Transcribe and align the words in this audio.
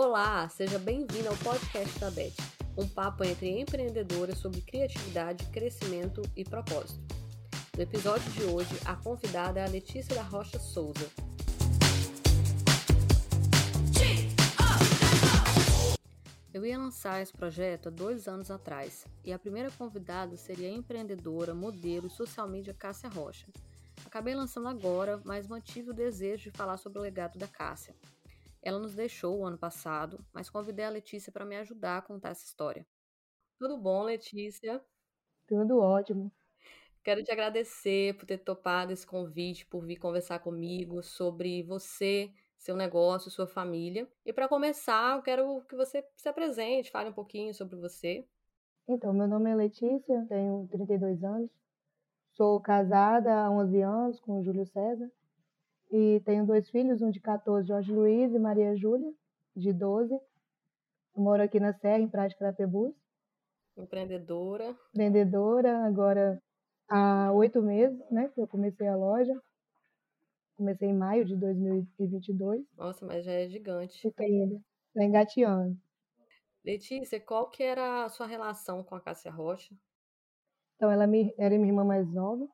Olá, 0.00 0.48
seja 0.48 0.78
bem-vindo 0.78 1.28
ao 1.28 1.36
podcast 1.38 1.98
da 1.98 2.08
Beth, 2.08 2.36
um 2.76 2.86
papo 2.86 3.24
entre 3.24 3.58
empreendedoras 3.58 4.38
sobre 4.38 4.60
criatividade, 4.60 5.44
crescimento 5.46 6.22
e 6.36 6.44
propósito. 6.44 7.16
No 7.76 7.82
episódio 7.82 8.30
de 8.30 8.44
hoje, 8.44 8.78
a 8.84 8.94
convidada 8.94 9.58
é 9.58 9.64
a 9.64 9.68
Letícia 9.68 10.14
da 10.14 10.22
Rocha 10.22 10.56
Souza. 10.60 11.10
Eu 16.54 16.64
ia 16.64 16.78
lançar 16.78 17.20
esse 17.20 17.32
projeto 17.32 17.88
há 17.88 17.90
dois 17.90 18.28
anos 18.28 18.52
atrás 18.52 19.04
e 19.24 19.32
a 19.32 19.38
primeira 19.38 19.72
convidada 19.72 20.36
seria 20.36 20.68
a 20.68 20.72
empreendedora, 20.72 21.56
modelo 21.56 22.06
e 22.06 22.10
social 22.10 22.46
media 22.46 22.72
Cássia 22.72 23.10
Rocha. 23.10 23.48
Acabei 24.06 24.36
lançando 24.36 24.68
agora, 24.68 25.20
mas 25.24 25.48
mantive 25.48 25.90
o 25.90 25.92
desejo 25.92 26.52
de 26.52 26.56
falar 26.56 26.76
sobre 26.76 27.00
o 27.00 27.02
legado 27.02 27.36
da 27.36 27.48
Cássia. 27.48 27.96
Ela 28.62 28.78
nos 28.78 28.94
deixou 28.94 29.38
o 29.38 29.46
ano 29.46 29.58
passado, 29.58 30.24
mas 30.32 30.50
convidei 30.50 30.84
a 30.84 30.90
Letícia 30.90 31.32
para 31.32 31.44
me 31.44 31.56
ajudar 31.56 31.98
a 31.98 32.02
contar 32.02 32.30
essa 32.30 32.44
história. 32.44 32.86
Tudo 33.58 33.78
bom, 33.78 34.02
Letícia? 34.02 34.82
Tudo 35.46 35.78
ótimo. 35.78 36.32
Quero 37.02 37.22
te 37.24 37.32
agradecer 37.32 38.16
por 38.16 38.26
ter 38.26 38.38
topado 38.38 38.92
esse 38.92 39.06
convite, 39.06 39.66
por 39.66 39.84
vir 39.84 39.96
conversar 39.96 40.40
comigo 40.40 41.02
sobre 41.02 41.62
você, 41.62 42.30
seu 42.58 42.76
negócio, 42.76 43.30
sua 43.30 43.46
família. 43.46 44.06
E 44.26 44.32
para 44.32 44.48
começar, 44.48 45.16
eu 45.16 45.22
quero 45.22 45.62
que 45.62 45.76
você 45.76 46.04
se 46.16 46.28
apresente, 46.28 46.90
fale 46.90 47.08
um 47.10 47.14
pouquinho 47.14 47.54
sobre 47.54 47.76
você. 47.76 48.26
Então, 48.86 49.12
meu 49.12 49.26
nome 49.26 49.50
é 49.50 49.54
Letícia, 49.54 50.26
tenho 50.28 50.66
32 50.70 51.22
anos, 51.22 51.50
Sou 52.38 52.60
casada 52.60 53.34
há 53.34 53.50
11 53.50 53.82
anos 53.82 54.20
com 54.20 54.38
o 54.38 54.44
Júlio 54.44 54.64
César 54.64 55.10
e 55.90 56.20
tenho 56.24 56.46
dois 56.46 56.68
filhos, 56.70 57.00
um 57.00 57.10
de 57.10 57.20
14, 57.20 57.66
Jorge 57.66 57.92
Luiz, 57.92 58.32
e 58.32 58.38
Maria 58.38 58.76
Júlia, 58.76 59.10
de 59.56 59.72
12. 59.72 60.12
Eu 60.12 61.22
moro 61.22 61.42
aqui 61.42 61.58
na 61.58 61.72
Serra, 61.72 61.98
em 61.98 62.08
Prática 62.08 62.38
Crapebus. 62.38 62.94
Empreendedora. 63.76 64.76
Empreendedora, 64.90 65.84
agora 65.86 66.42
há 66.88 67.32
oito 67.32 67.62
meses, 67.62 67.98
né, 68.10 68.28
que 68.28 68.40
eu 68.40 68.46
comecei 68.46 68.86
a 68.86 68.96
loja. 68.96 69.34
Comecei 70.56 70.88
em 70.88 70.96
maio 70.96 71.24
de 71.24 71.36
2022. 71.36 72.66
Nossa, 72.76 73.06
mas 73.06 73.24
já 73.24 73.32
é 73.32 73.48
gigante. 73.48 74.00
Fica 74.00 74.24
ainda, 74.24 74.60
tá 74.92 75.04
engateando. 75.04 75.78
Letícia, 76.64 77.20
qual 77.20 77.48
que 77.48 77.62
era 77.62 78.04
a 78.04 78.08
sua 78.08 78.26
relação 78.26 78.82
com 78.82 78.94
a 78.94 79.00
Cássia 79.00 79.30
Rocha? 79.30 79.74
Então, 80.74 80.90
ela 80.90 81.04
era 81.38 81.56
minha 81.56 81.68
irmã 81.68 81.84
mais 81.84 82.12
nova. 82.12 82.48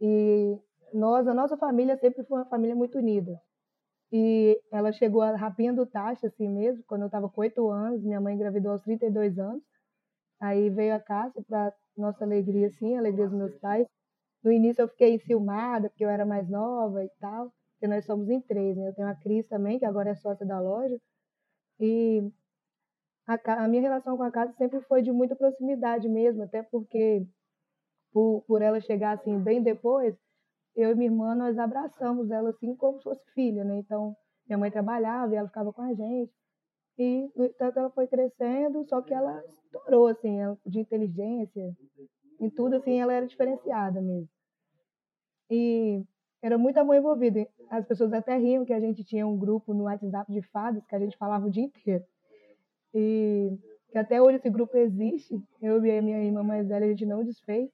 E 0.00 0.58
nós, 0.92 1.26
a 1.26 1.34
nossa 1.34 1.56
família 1.56 1.96
sempre 1.96 2.24
foi 2.24 2.38
uma 2.38 2.46
família 2.46 2.74
muito 2.74 2.98
unida. 2.98 3.40
E 4.12 4.60
ela 4.72 4.92
chegou 4.92 5.22
a 5.22 5.36
rapinha 5.36 5.72
do 5.72 5.86
taxa, 5.86 6.26
assim 6.26 6.48
mesmo, 6.48 6.82
quando 6.86 7.02
eu 7.02 7.06
estava 7.06 7.28
com 7.28 7.40
oito 7.42 7.68
anos. 7.70 8.02
Minha 8.02 8.20
mãe 8.20 8.34
engravidou 8.34 8.72
aos 8.72 8.82
32 8.82 9.38
anos. 9.38 9.62
Aí 10.40 10.70
veio 10.70 10.94
a 10.94 11.00
Cássia, 11.00 11.42
para 11.46 11.72
nossa 11.96 12.24
alegria, 12.24 12.68
assim, 12.68 12.96
a 12.96 12.98
alegria 12.98 13.28
dos 13.28 13.36
meus 13.36 13.56
pais. 13.58 13.86
No 14.42 14.50
início 14.50 14.82
eu 14.82 14.88
fiquei 14.88 15.14
enciumada, 15.14 15.90
porque 15.90 16.04
eu 16.04 16.08
era 16.08 16.24
mais 16.24 16.48
nova 16.48 17.04
e 17.04 17.10
tal, 17.20 17.52
porque 17.72 17.86
nós 17.86 18.04
somos 18.06 18.28
em 18.30 18.40
três, 18.40 18.76
né? 18.76 18.88
Eu 18.88 18.94
tenho 18.94 19.08
a 19.08 19.14
Cris 19.14 19.46
também, 19.48 19.78
que 19.78 19.84
agora 19.84 20.10
é 20.10 20.14
sócia 20.14 20.46
da 20.46 20.58
loja. 20.60 20.98
E 21.78 22.30
a, 23.26 23.64
a, 23.64 23.68
minha 23.68 23.82
relação 23.82 24.16
com 24.16 24.22
a 24.22 24.30
casa 24.30 24.52
sempre 24.54 24.80
foi 24.82 25.02
de 25.02 25.12
muita 25.12 25.36
proximidade 25.36 26.08
mesmo, 26.08 26.42
até 26.42 26.62
porque 26.62 27.26
por, 28.12 28.42
por 28.46 28.62
ela 28.62 28.80
chegar 28.80 29.12
assim 29.12 29.38
bem 29.38 29.62
depois, 29.62 30.16
eu 30.80 30.92
e 30.92 30.94
minha 30.94 31.10
irmã 31.10 31.34
nós 31.34 31.58
abraçamos 31.58 32.30
ela 32.30 32.50
assim 32.50 32.74
como 32.74 32.98
se 32.98 33.04
fosse 33.04 33.24
filha, 33.32 33.64
né? 33.64 33.78
Então 33.78 34.16
minha 34.46 34.58
mãe 34.58 34.70
trabalhava 34.70 35.32
e 35.32 35.36
ela 35.36 35.48
ficava 35.48 35.72
com 35.72 35.82
a 35.82 35.94
gente 35.94 36.32
e 36.98 37.30
no 37.34 37.46
entanto 37.46 37.78
ela 37.78 37.90
foi 37.90 38.06
crescendo, 38.06 38.84
só 38.88 39.00
que 39.00 39.14
ela 39.14 39.42
estourou 39.46 40.08
assim, 40.08 40.36
de 40.66 40.80
inteligência, 40.80 41.74
em 42.40 42.50
tudo 42.50 42.76
assim 42.76 43.00
ela 43.00 43.12
era 43.12 43.26
diferenciada 43.26 44.00
mesmo. 44.00 44.28
E 45.50 46.04
era 46.42 46.56
muito 46.56 46.78
amor 46.78 46.96
envolvido. 46.96 47.46
As 47.68 47.86
pessoas 47.86 48.12
até 48.12 48.36
riam 48.36 48.64
que 48.64 48.72
a 48.72 48.80
gente 48.80 49.04
tinha 49.04 49.26
um 49.26 49.38
grupo 49.38 49.74
no 49.74 49.84
WhatsApp 49.84 50.32
de 50.32 50.42
fadas 50.42 50.84
que 50.86 50.94
a 50.94 50.98
gente 50.98 51.16
falava 51.16 51.46
o 51.46 51.50
dia 51.50 51.64
inteiro. 51.64 52.04
E 52.94 53.58
que 53.90 53.98
até 53.98 54.20
hoje 54.22 54.36
esse 54.36 54.48
grupo 54.48 54.76
existe. 54.76 55.34
Eu 55.60 55.84
e 55.84 55.98
a 55.98 56.02
minha 56.02 56.22
irmã 56.22 56.42
mais 56.42 56.68
velha, 56.68 56.86
a 56.86 56.88
gente 56.88 57.04
não 57.04 57.24
desfez. 57.24 57.70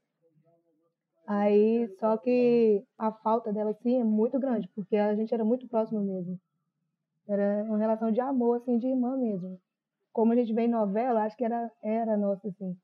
Aí, 1.26 1.88
só 1.98 2.16
que 2.16 2.84
a 2.96 3.10
falta 3.10 3.52
dela, 3.52 3.70
assim, 3.70 4.00
é 4.00 4.04
muito 4.04 4.38
grande, 4.38 4.68
porque 4.74 4.96
a 4.96 5.14
gente 5.14 5.34
era 5.34 5.44
muito 5.44 5.66
próximo 5.68 6.00
mesmo. 6.00 6.38
Era 7.28 7.64
uma 7.64 7.78
relação 7.78 8.12
de 8.12 8.20
amor, 8.20 8.58
assim, 8.58 8.78
de 8.78 8.86
irmã 8.86 9.16
mesmo. 9.16 9.60
Como 10.12 10.32
a 10.32 10.36
gente 10.36 10.52
vê 10.54 10.62
em 10.62 10.68
novela, 10.68 11.24
acho 11.24 11.36
que 11.36 11.44
era, 11.44 11.70
era 11.82 12.16
nossa, 12.16 12.48
assim. 12.48 12.76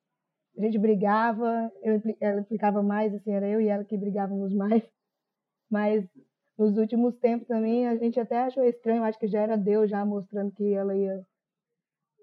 A 0.58 0.62
gente 0.62 0.78
brigava, 0.78 1.72
eu, 1.82 2.00
ela 2.20 2.40
implicava 2.40 2.82
mais, 2.82 3.14
assim, 3.14 3.32
era 3.32 3.48
eu 3.48 3.60
e 3.60 3.68
ela 3.68 3.84
que 3.84 3.96
brigávamos 3.96 4.52
mais. 4.52 4.82
Mas 5.70 6.04
nos 6.58 6.76
últimos 6.76 7.16
tempos 7.16 7.46
também, 7.48 7.86
a 7.86 7.96
gente 7.96 8.20
até 8.20 8.38
achou 8.38 8.64
estranho, 8.64 9.04
acho 9.04 9.18
que 9.18 9.26
já 9.26 9.40
era 9.40 9.56
Deus 9.56 9.88
já 9.88 10.04
mostrando 10.04 10.52
que 10.52 10.74
ela 10.74 10.94
ia 10.94 11.24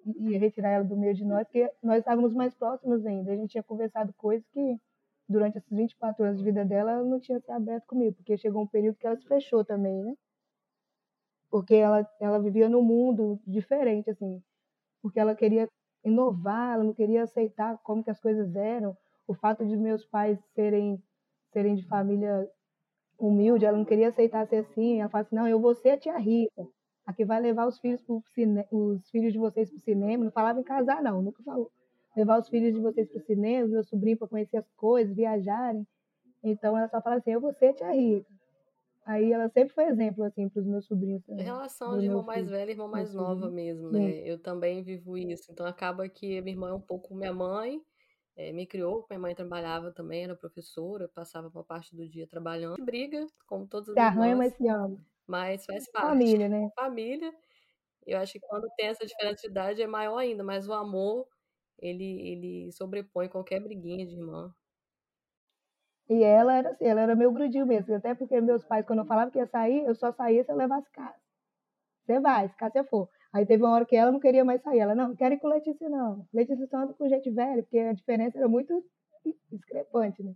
e 0.06 0.38
retirar 0.38 0.70
ela 0.70 0.84
do 0.84 0.98
meio 0.98 1.14
de 1.14 1.26
nós, 1.26 1.46
porque 1.48 1.70
nós 1.84 2.00
estávamos 2.00 2.34
mais 2.34 2.54
próximos 2.56 3.06
ainda. 3.06 3.32
A 3.32 3.36
gente 3.36 3.52
tinha 3.52 3.64
conversado 3.64 4.14
coisas 4.14 4.46
que, 4.50 4.78
durante 5.30 5.58
esses 5.58 5.70
24 5.70 6.26
anos 6.26 6.38
de 6.40 6.44
vida 6.44 6.66
dela, 6.66 6.92
ela 6.92 7.04
não 7.04 7.20
tinha 7.20 7.40
se 7.40 7.52
aberto 7.52 7.86
comigo, 7.86 8.16
porque 8.16 8.38
chegou 8.38 8.64
um 8.64 8.68
período 8.68 8.98
que 8.98 9.06
ela 9.06 9.16
se 9.16 9.28
fechou 9.28 9.64
também, 9.64 10.04
né? 10.04 10.16
Porque 11.50 11.76
ela, 11.76 12.08
ela 12.20 12.40
vivia 12.40 12.68
num 12.68 12.82
mundo 12.82 13.40
diferente, 13.46 14.10
assim, 14.10 14.42
porque 15.02 15.20
ela 15.20 15.36
queria 15.36 15.68
inovar, 16.04 16.76
ela 16.76 16.84
não 16.84 16.94
queria 16.94 17.24
aceitar 17.24 17.78
como 17.84 18.04
que 18.04 18.10
as 18.10 18.20
coisas 18.20 18.56
eram. 18.56 18.98
O 19.28 19.34
fato 19.34 19.66
de 19.66 19.78
meus 19.78 20.06
pais 20.06 20.40
serem, 20.56 21.02
serem 21.52 21.76
de 21.76 21.84
família 21.88 22.50
humilde, 23.18 23.66
ela 23.66 23.78
não 23.78 23.86
queria 23.86 24.10
aceitar 24.10 24.48
ser 24.48 24.58
assim. 24.58 25.00
Ela 25.00 25.10
fala 25.10 25.24
assim, 25.24 25.36
não, 25.36 25.48
eu 25.48 25.60
vou 25.60 25.76
ser 25.76 25.92
a 25.92 25.98
tia 25.98 26.18
rica 26.18 26.68
a 27.10 27.14
que 27.14 27.26
vai 27.26 27.40
levar 27.42 27.68
os 27.68 27.80
filhos 27.80 28.04
pro 28.04 28.22
cine... 28.36 28.64
os 28.72 29.10
filhos 29.10 29.34
de 29.34 29.40
vocês 29.40 29.68
para 29.70 29.78
o 29.78 29.82
cinema, 29.82 30.24
não 30.24 30.32
falava 30.32 30.60
em 30.60 30.64
casar 30.64 31.02
não, 31.02 31.24
nunca 31.24 31.42
falou. 31.44 31.72
Levar 32.16 32.40
os 32.40 32.50
filhos 32.50 32.74
de 32.74 32.80
vocês 32.80 33.08
para 33.10 33.20
o 33.20 33.26
cinema, 33.26 33.68
meu 33.68 33.84
sobrinho 33.84 34.18
para 34.18 34.28
conhecer 34.28 34.58
as 34.58 34.70
coisas, 34.76 35.16
viajarem. 35.16 35.86
Então 36.44 36.78
ela 36.78 36.88
só 36.90 37.02
fala 37.02 37.18
assim, 37.18 37.32
eu 37.32 37.42
vou 37.42 37.54
ser 37.54 37.74
tia 37.74 37.92
rica. 37.92 38.28
Aí 39.06 39.32
ela 39.32 39.50
sempre 39.50 39.74
foi 39.74 39.86
exemplo 39.86 40.24
assim 40.24 40.50
para 40.50 40.60
os 40.62 40.68
meus 40.68 40.86
sobrinhos. 40.86 41.24
Também, 41.26 41.44
relação 41.44 41.98
de 41.98 42.06
irmão 42.06 42.24
mais 42.24 42.48
velho 42.48 42.70
e 42.70 42.74
irmã 42.74 42.88
mais 42.88 43.14
nova 43.14 43.50
mesmo, 43.50 43.90
né? 43.92 44.12
Sim. 44.12 44.20
Eu 44.20 44.40
também 44.40 44.84
vivo 44.84 45.18
isso. 45.18 45.52
Então 45.52 45.66
acaba 45.66 46.08
que 46.08 46.42
minha 46.42 46.54
irmã 46.54 46.70
é 46.70 46.74
um 46.74 46.82
pouco 46.82 47.16
minha 47.16 47.34
mãe, 47.34 47.82
é, 48.36 48.52
me 48.52 48.68
criou, 48.68 49.06
minha 49.10 49.20
mãe 49.20 49.34
trabalhava 49.34 49.92
também, 49.92 50.24
era 50.26 50.36
professora, 50.36 51.10
passava 51.10 51.48
uma 51.48 51.64
parte 51.64 51.96
do 51.96 52.08
dia 52.08 52.28
trabalhando. 52.28 52.84
Briga, 52.84 53.26
como 53.48 53.68
todos 53.68 53.90
os 53.90 53.96
Se 53.96 54.00
arranha, 54.00 54.36
mas 54.36 54.54
se 54.54 54.68
ama. 54.68 54.98
Mas 55.28 55.66
faz 55.66 55.90
parte. 55.92 56.08
Família, 56.08 56.48
né? 56.48 56.70
Família. 56.76 57.34
Eu 58.06 58.18
acho 58.20 58.34
que 58.34 58.40
quando 58.40 58.68
tem 58.78 58.88
essa 58.88 59.06
diferença 59.06 59.42
de 59.42 59.48
idade 59.48 59.82
é 59.82 59.88
maior 59.88 60.18
ainda, 60.18 60.44
mas 60.44 60.68
o 60.68 60.74
amor, 60.74 61.28
ele, 61.82 62.30
ele 62.30 62.72
sobrepõe 62.72 63.28
qualquer 63.28 63.60
briguinha 63.60 64.06
de 64.06 64.16
irmã. 64.16 64.54
E 66.10 66.24
ela 66.24 66.56
era 66.56 66.70
assim, 66.72 66.86
ela 66.86 67.02
era 67.02 67.16
meu 67.16 67.32
grudinho 67.32 67.66
mesmo, 67.68 67.94
até 67.94 68.16
porque 68.16 68.42
meus 68.42 68.64
pais, 68.64 68.86
quando 68.86 69.00
eu 69.00 69.06
falava 69.06 69.30
que 69.30 69.38
ia 69.38 69.46
sair, 69.46 69.86
eu 69.86 69.94
só 69.94 70.12
saía 70.12 70.44
se 70.44 70.52
eu 70.52 70.56
levasse 70.56 70.90
casa. 70.92 71.20
Você 72.06 72.20
vai, 72.20 72.50
se 72.50 72.56
casa 72.58 72.84
for. 72.86 73.08
Aí 73.32 73.46
teve 73.46 73.64
uma 73.64 73.74
hora 73.74 73.86
que 73.86 73.96
ela 73.96 74.12
não 74.12 74.20
queria 74.20 74.44
mais 74.44 74.62
sair. 74.64 74.80
Ela, 74.80 74.96
não, 74.96 75.10
não 75.10 75.16
quero 75.16 75.36
ir 75.36 75.40
com 75.40 75.48
Letícia, 75.48 75.88
não. 75.88 76.28
Letícia 76.34 76.66
só 76.68 76.78
anda 76.78 76.94
com 76.94 77.08
gente 77.08 77.30
velha, 77.30 77.62
porque 77.62 77.78
a 77.78 77.94
diferença 77.94 78.40
era 78.40 78.48
muito 78.48 78.84
discrepante, 79.52 80.24
né? 80.24 80.34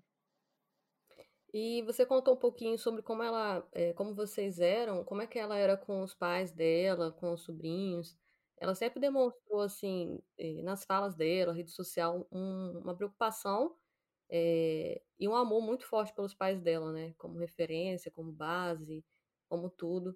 E 1.51 1.81
você 1.83 2.05
contou 2.05 2.33
um 2.33 2.37
pouquinho 2.37 2.77
sobre 2.77 3.01
como 3.01 3.21
ela, 3.21 3.67
é, 3.71 3.93
como 3.93 4.15
vocês 4.15 4.59
eram, 4.59 5.03
como 5.03 5.21
é 5.21 5.27
que 5.27 5.37
ela 5.37 5.57
era 5.57 5.77
com 5.77 6.01
os 6.01 6.13
pais 6.13 6.51
dela, 6.51 7.11
com 7.11 7.31
os 7.33 7.41
sobrinhos. 7.41 8.17
Ela 8.59 8.75
sempre 8.75 8.99
demonstrou, 8.99 9.61
assim, 9.61 10.19
eh, 10.37 10.61
nas 10.61 10.85
falas 10.85 11.15
dela, 11.15 11.53
rede 11.53 11.71
social, 11.71 12.27
um, 12.31 12.79
uma 12.83 12.95
preocupação 12.95 13.75
é, 14.29 15.01
e 15.19 15.27
um 15.27 15.35
amor 15.35 15.61
muito 15.61 15.85
forte 15.85 16.13
pelos 16.13 16.33
pais 16.33 16.59
dela, 16.61 16.91
né? 16.91 17.13
Como 17.17 17.37
referência, 17.37 18.11
como 18.11 18.31
base, 18.31 19.03
como 19.47 19.69
tudo. 19.69 20.15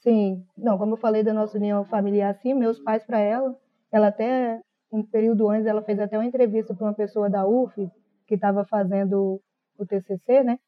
Sim, 0.00 0.46
não, 0.56 0.78
como 0.78 0.94
eu 0.94 0.98
falei 0.98 1.22
da 1.22 1.32
nossa 1.32 1.56
união 1.56 1.84
familiar, 1.84 2.30
assim, 2.30 2.54
meus 2.54 2.78
pais 2.78 3.04
para 3.04 3.20
ela, 3.20 3.56
ela 3.90 4.08
até 4.08 4.60
um 4.92 5.02
período 5.02 5.48
antes 5.48 5.66
ela 5.66 5.82
fez 5.82 5.98
até 5.98 6.18
uma 6.18 6.26
entrevista 6.26 6.74
para 6.74 6.86
uma 6.86 6.94
pessoa 6.94 7.30
da 7.30 7.46
UF 7.46 7.90
que 8.26 8.34
estava 8.34 8.64
fazendo 8.64 9.40
o 9.78 9.86
TCC, 9.86 10.44
né? 10.44 10.58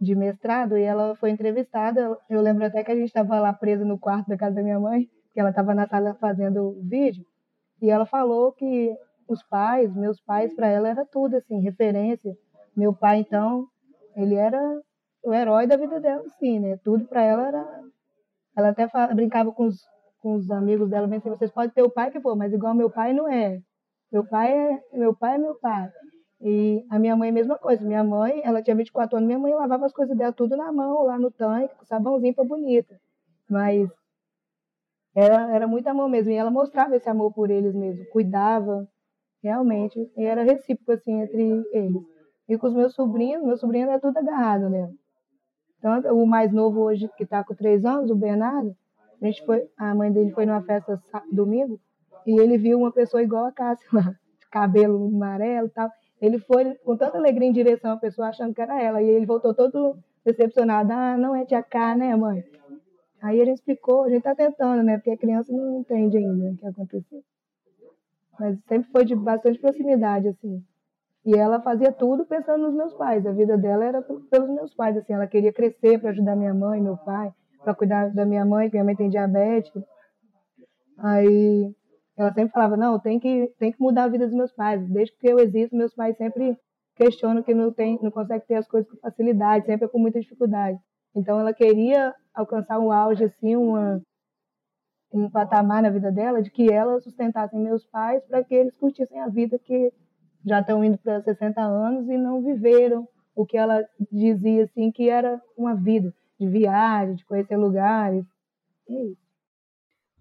De 0.00 0.14
mestrado, 0.14 0.76
e 0.76 0.82
ela 0.82 1.14
foi 1.16 1.30
entrevistada. 1.30 2.16
Eu 2.28 2.40
lembro 2.40 2.64
até 2.64 2.82
que 2.82 2.90
a 2.90 2.96
gente 2.96 3.08
estava 3.08 3.38
lá 3.40 3.52
presa 3.52 3.84
no 3.84 3.98
quarto 3.98 4.28
da 4.28 4.36
casa 4.36 4.56
da 4.56 4.62
minha 4.62 4.80
mãe, 4.80 5.08
que 5.32 5.40
ela 5.40 5.50
estava 5.50 5.74
na 5.74 5.86
sala 5.86 6.14
fazendo 6.14 6.78
vídeo, 6.82 7.24
e 7.80 7.90
ela 7.90 8.06
falou 8.06 8.52
que 8.52 8.96
os 9.28 9.42
pais, 9.42 9.94
meus 9.94 10.20
pais, 10.20 10.54
para 10.54 10.68
ela 10.68 10.88
era 10.88 11.04
tudo, 11.04 11.36
assim, 11.36 11.60
referência. 11.60 12.36
Meu 12.76 12.94
pai, 12.94 13.20
então, 13.20 13.66
ele 14.14 14.34
era 14.34 14.60
o 15.24 15.32
herói 15.32 15.66
da 15.66 15.76
vida 15.76 15.98
dela, 16.00 16.22
sim, 16.38 16.60
né? 16.60 16.76
Tudo 16.84 17.04
para 17.06 17.22
ela 17.22 17.48
era. 17.48 17.80
Ela 18.56 18.68
até 18.68 18.88
brincava 19.14 19.50
com 19.52 19.66
os, 19.66 19.80
com 20.20 20.34
os 20.34 20.50
amigos 20.50 20.90
dela, 20.90 21.06
assim, 21.06 21.30
vocês 21.30 21.50
podem 21.50 21.70
ter 21.70 21.82
o 21.82 21.90
pai 21.90 22.10
que 22.10 22.20
for, 22.20 22.36
mas 22.36 22.52
igual 22.52 22.74
meu 22.74 22.90
pai 22.90 23.12
não 23.12 23.28
é. 23.28 23.60
Meu 24.12 24.24
pai 24.24 24.52
é 24.52 24.82
meu 24.92 25.14
pai 25.16 25.36
é 25.36 25.38
meu 25.38 25.54
pai. 25.54 25.90
E 26.40 26.84
a 26.90 26.98
minha 26.98 27.16
mãe 27.16 27.30
a 27.30 27.32
mesma 27.32 27.56
coisa. 27.56 27.84
Minha 27.84 28.04
mãe, 28.04 28.42
ela 28.44 28.62
tinha 28.62 28.76
24 28.76 29.16
anos, 29.16 29.26
minha 29.26 29.38
mãe 29.38 29.54
lavava 29.54 29.86
as 29.86 29.92
coisas 29.92 30.16
dela 30.16 30.32
tudo 30.32 30.56
na 30.56 30.70
mão, 30.70 31.04
lá 31.04 31.18
no 31.18 31.30
tanque, 31.30 31.74
com 31.76 31.84
sabãozinho 31.84 32.34
para 32.34 32.44
bonita. 32.44 33.00
Mas 33.48 33.88
era, 35.14 35.54
era 35.54 35.66
muito 35.66 35.86
amor 35.88 36.08
mesmo. 36.08 36.30
E 36.32 36.36
ela 36.36 36.50
mostrava 36.50 36.96
esse 36.96 37.08
amor 37.08 37.32
por 37.32 37.50
eles 37.50 37.74
mesmo, 37.74 38.04
cuidava, 38.06 38.88
realmente. 39.42 39.98
E 40.16 40.24
era 40.24 40.42
recíproco, 40.42 40.92
assim, 40.92 41.20
entre 41.20 41.64
eles. 41.72 42.02
E 42.48 42.58
com 42.58 42.66
os 42.66 42.74
meus 42.74 42.94
sobrinhos, 42.94 43.44
meu 43.44 43.56
sobrinho 43.56 43.88
era 43.88 44.00
tudo 44.00 44.16
agarrado 44.18 44.68
mesmo. 44.70 44.94
Então, 45.78 46.00
o 46.16 46.26
mais 46.26 46.52
novo 46.52 46.80
hoje, 46.80 47.08
que 47.16 47.24
está 47.24 47.42
com 47.42 47.54
três 47.54 47.84
anos, 47.84 48.10
o 48.10 48.14
Bernardo, 48.14 48.74
a, 49.20 49.26
gente 49.26 49.44
foi, 49.44 49.68
a 49.76 49.94
mãe 49.94 50.12
dele 50.12 50.30
foi 50.30 50.46
numa 50.46 50.62
festa 50.62 51.00
domingo 51.32 51.80
e 52.26 52.38
ele 52.40 52.56
viu 52.56 52.78
uma 52.78 52.92
pessoa 52.92 53.22
igual 53.22 53.46
a 53.46 53.52
Cássia 53.52 53.88
lá, 53.92 54.14
cabelo 54.50 55.06
amarelo 55.06 55.66
e 55.66 55.70
tal. 55.70 55.90
Ele 56.20 56.38
foi 56.38 56.74
com 56.84 56.96
tanta 56.96 57.18
alegria 57.18 57.48
em 57.48 57.52
direção 57.52 57.92
à 57.92 57.96
pessoa, 57.96 58.28
achando 58.28 58.54
que 58.54 58.62
era 58.62 58.80
ela. 58.80 59.02
E 59.02 59.08
ele 59.08 59.26
voltou 59.26 59.52
todo 59.52 59.96
decepcionado. 60.24 60.92
Ah, 60.92 61.16
não 61.16 61.34
é 61.34 61.44
tia 61.44 61.62
Cá, 61.64 61.96
né, 61.96 62.14
mãe? 62.14 62.44
Aí 63.22 63.38
ele 63.38 63.52
explicou, 63.52 64.02
a 64.02 64.10
gente 64.10 64.24
tá 64.24 64.34
tentando, 64.34 64.82
né? 64.82 64.96
Porque 64.96 65.12
a 65.12 65.16
criança 65.16 65.52
não 65.52 65.78
entende 65.78 66.16
ainda 66.16 66.50
o 66.50 66.56
que 66.56 66.66
aconteceu. 66.66 67.22
Mas 68.38 68.58
sempre 68.64 68.90
foi 68.90 69.04
de 69.04 69.14
bastante 69.14 69.60
proximidade, 69.60 70.26
assim. 70.26 70.60
E 71.24 71.36
ela 71.36 71.60
fazia 71.60 71.92
tudo 71.92 72.26
pensando 72.26 72.64
nos 72.64 72.74
meus 72.74 72.92
pais. 72.94 73.24
A 73.24 73.30
vida 73.30 73.56
dela 73.56 73.84
era 73.84 74.02
pelos 74.02 74.50
meus 74.50 74.74
pais, 74.74 74.96
assim. 74.96 75.12
Ela 75.12 75.28
queria 75.28 75.52
crescer 75.52 76.00
para 76.00 76.10
ajudar 76.10 76.34
minha 76.34 76.52
mãe, 76.52 76.80
meu 76.80 76.96
pai, 76.96 77.32
para 77.62 77.72
cuidar 77.76 78.12
da 78.12 78.26
minha 78.26 78.44
mãe, 78.44 78.68
que 78.68 78.74
minha 78.74 78.84
mãe 78.84 78.96
tem 78.96 79.08
diabetes. 79.08 79.72
Aí 80.98 81.72
ela 82.16 82.32
sempre 82.32 82.52
falava, 82.52 82.76
não, 82.76 82.98
tem 82.98 83.20
que, 83.20 83.52
tem 83.56 83.70
que 83.70 83.80
mudar 83.80 84.04
a 84.04 84.08
vida 84.08 84.26
dos 84.26 84.34
meus 84.34 84.52
pais. 84.52 84.84
Desde 84.88 85.16
que 85.16 85.28
eu 85.28 85.38
existo, 85.38 85.76
meus 85.76 85.94
pais 85.94 86.16
sempre 86.16 86.58
questionam 86.96 87.40
que 87.44 87.54
não, 87.54 87.72
tem, 87.72 88.00
não 88.02 88.10
consegue 88.10 88.46
ter 88.48 88.56
as 88.56 88.66
coisas 88.66 88.90
com 88.90 88.96
facilidade, 88.96 89.66
sempre 89.66 89.86
com 89.86 90.00
muita 90.00 90.18
dificuldade. 90.18 90.76
Então 91.14 91.38
ela 91.40 91.52
queria 91.52 92.14
alcançar 92.34 92.78
um 92.78 92.90
auge, 92.90 93.24
assim, 93.24 93.56
uma, 93.56 94.02
um 95.12 95.30
patamar 95.30 95.82
na 95.82 95.90
vida 95.90 96.10
dela, 96.10 96.42
de 96.42 96.50
que 96.50 96.72
ela 96.72 97.00
sustentasse 97.00 97.54
meus 97.56 97.86
pais 97.86 98.24
para 98.24 98.42
que 98.42 98.54
eles 98.54 98.76
curtissem 98.76 99.20
a 99.20 99.28
vida 99.28 99.58
que 99.58 99.92
já 100.44 100.60
estão 100.60 100.82
indo 100.84 100.98
para 100.98 101.22
60 101.22 101.60
anos 101.60 102.08
e 102.08 102.16
não 102.16 102.42
viveram 102.42 103.08
o 103.34 103.46
que 103.46 103.56
ela 103.56 103.86
dizia 104.10 104.64
assim 104.64 104.90
que 104.90 105.08
era 105.08 105.40
uma 105.56 105.74
vida 105.74 106.14
de 106.38 106.48
viagem, 106.48 107.14
de 107.14 107.24
conhecer 107.24 107.56
lugares. 107.56 108.24
É 108.88 108.94
isso. 109.04 109.22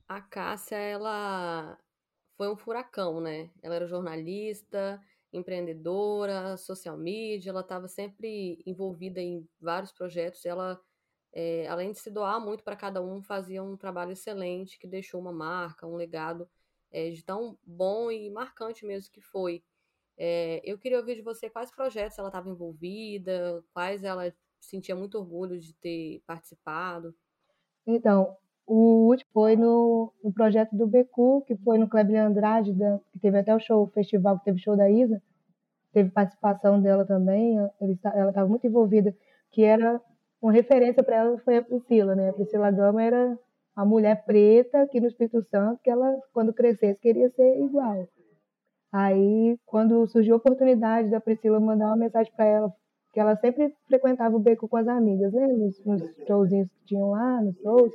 A 0.07 0.21
Cássia, 0.21 0.75
ela 0.77 1.77
foi 2.37 2.51
um 2.51 2.55
furacão, 2.55 3.21
né? 3.21 3.49
Ela 3.61 3.75
era 3.75 3.87
jornalista, 3.87 5.01
empreendedora, 5.33 6.57
social 6.57 6.97
media, 6.97 7.51
ela 7.51 7.61
estava 7.61 7.87
sempre 7.87 8.61
envolvida 8.65 9.21
em 9.21 9.47
vários 9.59 9.91
projetos. 9.91 10.45
Ela, 10.45 10.79
é, 11.33 11.67
além 11.67 11.91
de 11.91 11.99
se 11.99 12.11
doar 12.11 12.39
muito 12.43 12.63
para 12.63 12.75
cada 12.75 13.01
um, 13.01 13.21
fazia 13.23 13.63
um 13.63 13.77
trabalho 13.77 14.11
excelente 14.11 14.79
que 14.79 14.87
deixou 14.87 15.21
uma 15.21 15.31
marca, 15.33 15.87
um 15.87 15.95
legado 15.95 16.49
é, 16.91 17.09
de 17.09 17.23
tão 17.23 17.57
bom 17.63 18.11
e 18.11 18.29
marcante 18.29 18.85
mesmo 18.85 19.11
que 19.11 19.21
foi. 19.21 19.63
É, 20.17 20.61
eu 20.63 20.77
queria 20.77 20.99
ouvir 20.99 21.15
de 21.15 21.21
você 21.21 21.49
quais 21.49 21.71
projetos 21.71 22.17
ela 22.19 22.27
estava 22.29 22.49
envolvida, 22.49 23.63
quais 23.73 24.03
ela 24.03 24.33
sentia 24.59 24.95
muito 24.95 25.17
orgulho 25.17 25.59
de 25.59 25.73
ter 25.73 26.21
participado. 26.27 27.15
Então, 27.85 28.37
o 28.73 29.09
último 29.09 29.29
foi 29.33 29.57
no, 29.57 30.13
no 30.23 30.31
projeto 30.31 30.73
do 30.73 30.87
Becu, 30.87 31.43
que 31.45 31.57
foi 31.57 31.77
no 31.77 31.89
Kleber 31.89 32.23
Andrade, 32.23 32.73
que 33.11 33.19
teve 33.19 33.37
até 33.37 33.53
o 33.53 33.59
show, 33.59 33.83
o 33.83 33.87
festival 33.87 34.39
que 34.39 34.45
teve 34.45 34.59
show 34.59 34.77
da 34.77 34.89
Isa, 34.89 35.21
teve 35.91 36.09
participação 36.09 36.81
dela 36.81 37.05
também, 37.05 37.57
ela 37.57 38.29
estava 38.29 38.47
muito 38.47 38.65
envolvida, 38.65 39.13
que 39.51 39.61
era 39.61 39.99
uma 40.41 40.53
referência 40.53 41.03
para 41.03 41.17
ela 41.17 41.37
foi 41.39 41.57
a 41.57 41.61
Priscila, 41.61 42.15
né? 42.15 42.29
A 42.29 42.33
Priscila 42.33 42.71
Gama 42.71 43.03
era 43.03 43.37
a 43.75 43.83
mulher 43.83 44.23
preta 44.23 44.83
aqui 44.83 45.01
no 45.01 45.07
Espírito 45.07 45.43
Santo, 45.49 45.81
que 45.83 45.89
ela, 45.89 46.17
quando 46.31 46.53
crescesse, 46.53 46.97
queria 47.01 47.29
ser 47.31 47.59
igual. 47.59 48.07
Aí, 48.89 49.59
quando 49.65 50.07
surgiu 50.07 50.35
a 50.35 50.37
oportunidade 50.37 51.09
da 51.09 51.19
Priscila 51.19 51.59
mandar 51.59 51.87
uma 51.87 51.97
mensagem 51.97 52.31
para 52.37 52.45
ela, 52.45 52.73
que 53.11 53.19
ela 53.19 53.35
sempre 53.35 53.75
frequentava 53.85 54.33
o 54.33 54.39
beco 54.39 54.69
com 54.69 54.77
as 54.77 54.87
amigas, 54.87 55.33
né? 55.33 55.45
Nos, 55.45 55.83
nos 55.83 56.01
showzinhos 56.25 56.69
que 56.69 56.85
tinham 56.85 57.11
lá, 57.11 57.41
nos 57.41 57.57
shows, 57.57 57.91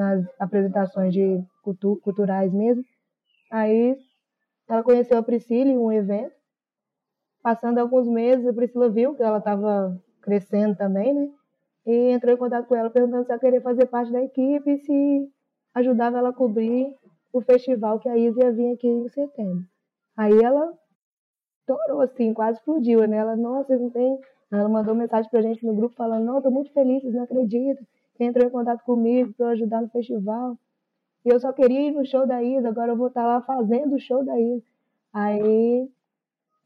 nas 0.00 0.24
apresentações 0.38 1.12
de 1.12 1.44
cultu 1.62 2.00
culturais 2.02 2.50
mesmo. 2.52 2.82
Aí, 3.52 3.98
ela 4.66 4.82
conheceu 4.82 5.18
a 5.18 5.22
Priscila 5.22 5.70
em 5.70 5.76
um 5.76 5.92
evento. 5.92 6.34
Passando 7.42 7.78
alguns 7.78 8.08
meses, 8.08 8.46
a 8.46 8.52
Priscila 8.52 8.88
viu 8.88 9.14
que 9.14 9.22
ela 9.22 9.38
estava 9.38 10.00
crescendo 10.22 10.74
também, 10.74 11.12
né? 11.12 11.28
E 11.86 12.12
entrou 12.12 12.34
em 12.34 12.38
contato 12.38 12.66
com 12.66 12.74
ela 12.74 12.90
perguntando 12.90 13.24
se 13.24 13.32
ela 13.32 13.40
queria 13.40 13.60
fazer 13.60 13.86
parte 13.86 14.10
da 14.10 14.22
equipe 14.22 14.70
e 14.70 14.78
se 14.78 15.30
ajudava 15.74 16.18
ela 16.18 16.30
a 16.30 16.34
cobrir 16.34 16.94
o 17.32 17.40
festival 17.42 17.98
que 17.98 18.08
a 18.08 18.16
Isa 18.16 18.40
ia 18.40 18.52
vir 18.52 18.72
aqui 18.72 18.88
em 18.88 19.08
setembro. 19.08 19.64
Aí 20.16 20.42
ela 20.42 20.72
estourou 21.60 22.00
assim, 22.00 22.32
quase 22.32 22.58
explodiu, 22.58 23.06
né? 23.06 23.18
Ela, 23.18 23.36
nossa, 23.36 23.76
não 23.76 23.90
tem. 23.90 24.18
Ela 24.50 24.68
mandou 24.68 24.94
mensagem 24.94 25.30
pra 25.30 25.42
gente 25.42 25.64
no 25.64 25.74
grupo 25.74 25.94
falando, 25.94 26.24
não, 26.24 26.42
tô 26.42 26.50
muito 26.50 26.72
feliz, 26.72 27.02
vocês 27.02 27.14
não 27.14 27.22
acreditam. 27.22 27.86
Entrou 28.24 28.46
em 28.46 28.50
contato 28.50 28.84
comigo 28.84 29.32
para 29.34 29.50
ajudar 29.50 29.80
no 29.80 29.88
festival. 29.88 30.58
E 31.24 31.28
eu 31.28 31.40
só 31.40 31.52
queria 31.52 31.88
ir 31.88 31.92
no 31.92 32.04
show 32.04 32.26
da 32.26 32.42
Isa, 32.42 32.68
agora 32.68 32.92
eu 32.92 32.96
vou 32.96 33.08
estar 33.08 33.22
tá 33.22 33.26
lá 33.26 33.42
fazendo 33.42 33.96
o 33.96 34.00
show 34.00 34.24
da 34.24 34.38
Isa. 34.38 34.62
Aí 35.12 35.88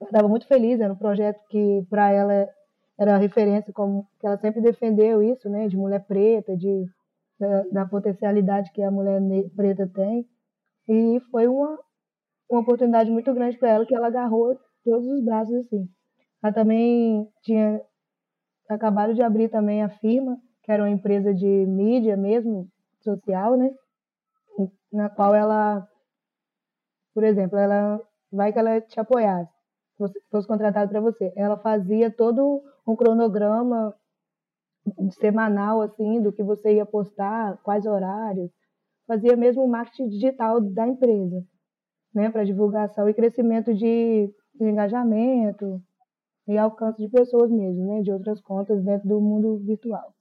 eu 0.00 0.06
estava 0.06 0.28
muito 0.28 0.46
feliz, 0.46 0.80
era 0.80 0.92
um 0.92 0.96
projeto 0.96 1.40
que 1.48 1.84
para 1.88 2.10
ela 2.10 2.48
era 2.98 3.16
referência, 3.16 3.72
como 3.72 4.06
que 4.20 4.26
ela 4.26 4.38
sempre 4.38 4.60
defendeu 4.60 5.22
isso, 5.22 5.48
né, 5.48 5.66
de 5.66 5.76
mulher 5.76 6.04
preta, 6.06 6.56
de 6.56 6.86
da, 7.38 7.62
da 7.72 7.86
potencialidade 7.86 8.70
que 8.72 8.82
a 8.82 8.90
mulher 8.90 9.20
preta 9.56 9.90
tem. 9.92 10.26
E 10.88 11.20
foi 11.30 11.48
uma, 11.48 11.78
uma 12.50 12.60
oportunidade 12.60 13.10
muito 13.10 13.32
grande 13.34 13.58
para 13.58 13.70
ela 13.70 13.86
que 13.86 13.94
ela 13.94 14.06
agarrou 14.06 14.58
todos 14.84 15.06
os 15.06 15.24
braços 15.24 15.54
assim. 15.56 15.88
Ela 16.42 16.52
também 16.52 17.28
tinha 17.42 17.80
acabado 18.68 19.14
de 19.14 19.22
abrir 19.22 19.48
também 19.48 19.82
a 19.82 19.88
firma, 19.88 20.38
que 20.64 20.72
era 20.72 20.82
uma 20.82 20.90
empresa 20.90 21.32
de 21.34 21.46
mídia 21.46 22.16
mesmo, 22.16 22.68
social, 23.02 23.56
né? 23.56 23.70
Na 24.92 25.08
qual 25.08 25.34
ela, 25.34 25.86
por 27.14 27.22
exemplo, 27.24 27.58
ela 27.58 28.00
vai 28.32 28.52
que 28.52 28.58
ela 28.58 28.80
te 28.80 28.98
apoiasse, 28.98 29.52
fosse 30.30 30.48
contratada 30.48 30.88
para 30.88 31.00
você. 31.00 31.32
Ela 31.36 31.56
fazia 31.58 32.10
todo 32.10 32.62
um 32.86 32.96
cronograma 32.96 33.94
semanal 35.20 35.80
assim 35.82 36.20
do 36.22 36.32
que 36.32 36.42
você 36.42 36.74
ia 36.74 36.86
postar, 36.86 37.58
quais 37.62 37.86
horários, 37.86 38.50
fazia 39.06 39.36
mesmo 39.36 39.64
o 39.64 39.68
marketing 39.68 40.08
digital 40.08 40.60
da 40.60 40.86
empresa 40.86 41.44
né, 42.14 42.30
para 42.30 42.44
divulgação 42.44 43.08
e 43.08 43.14
crescimento 43.14 43.74
de, 43.74 44.32
de, 44.54 44.64
engajamento 44.64 45.82
e 46.46 46.56
alcance 46.56 47.02
de 47.02 47.08
pessoas 47.08 47.50
mesmo, 47.50 47.86
né, 47.86 48.02
de 48.02 48.12
outras 48.12 48.40
contas 48.40 48.82
dentro 48.84 49.08
do 49.08 49.20
mundo 49.20 49.58
virtual. 49.58 50.13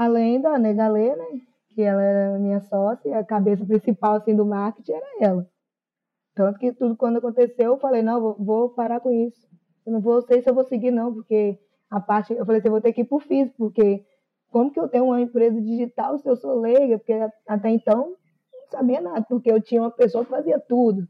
Além 0.00 0.40
da 0.40 0.58
Negalê, 0.58 1.14
né, 1.14 1.26
que 1.74 1.82
ela 1.82 2.02
era 2.02 2.38
minha 2.38 2.58
sócia, 2.62 3.18
a 3.18 3.22
cabeça 3.22 3.66
principal 3.66 4.14
assim 4.14 4.34
do 4.34 4.46
marketing 4.46 4.92
era 4.92 5.06
ela. 5.20 5.46
Tanto 6.34 6.58
que 6.58 6.72
tudo 6.72 6.96
quando 6.96 7.18
aconteceu, 7.18 7.72
eu 7.72 7.78
falei, 7.78 8.00
não, 8.00 8.18
vou, 8.18 8.34
vou 8.38 8.70
parar 8.70 9.00
com 9.00 9.10
isso. 9.10 9.46
Eu 9.84 9.92
não 9.92 10.00
vou 10.00 10.22
sei 10.22 10.40
se 10.40 10.48
eu 10.48 10.54
vou 10.54 10.64
seguir 10.64 10.90
não, 10.90 11.12
porque 11.12 11.58
a 11.90 12.00
parte, 12.00 12.32
eu 12.32 12.46
falei, 12.46 12.60
assim, 12.60 12.68
eu 12.68 12.72
vou 12.72 12.80
ter 12.80 12.94
que 12.94 13.02
ir 13.02 13.04
pro 13.04 13.18
físico, 13.18 13.54
porque 13.58 14.02
como 14.50 14.70
que 14.70 14.80
eu 14.80 14.88
tenho 14.88 15.04
uma 15.04 15.20
empresa 15.20 15.60
digital 15.60 16.16
se 16.16 16.26
eu 16.26 16.34
sou 16.34 16.58
leiga? 16.58 16.96
Porque 16.96 17.12
até 17.46 17.68
então 17.68 18.16
não 18.54 18.68
sabia 18.70 19.02
nada, 19.02 19.20
porque 19.28 19.52
eu 19.52 19.60
tinha 19.60 19.82
uma 19.82 19.90
pessoa 19.90 20.24
que 20.24 20.30
fazia 20.30 20.58
tudo 20.58 21.06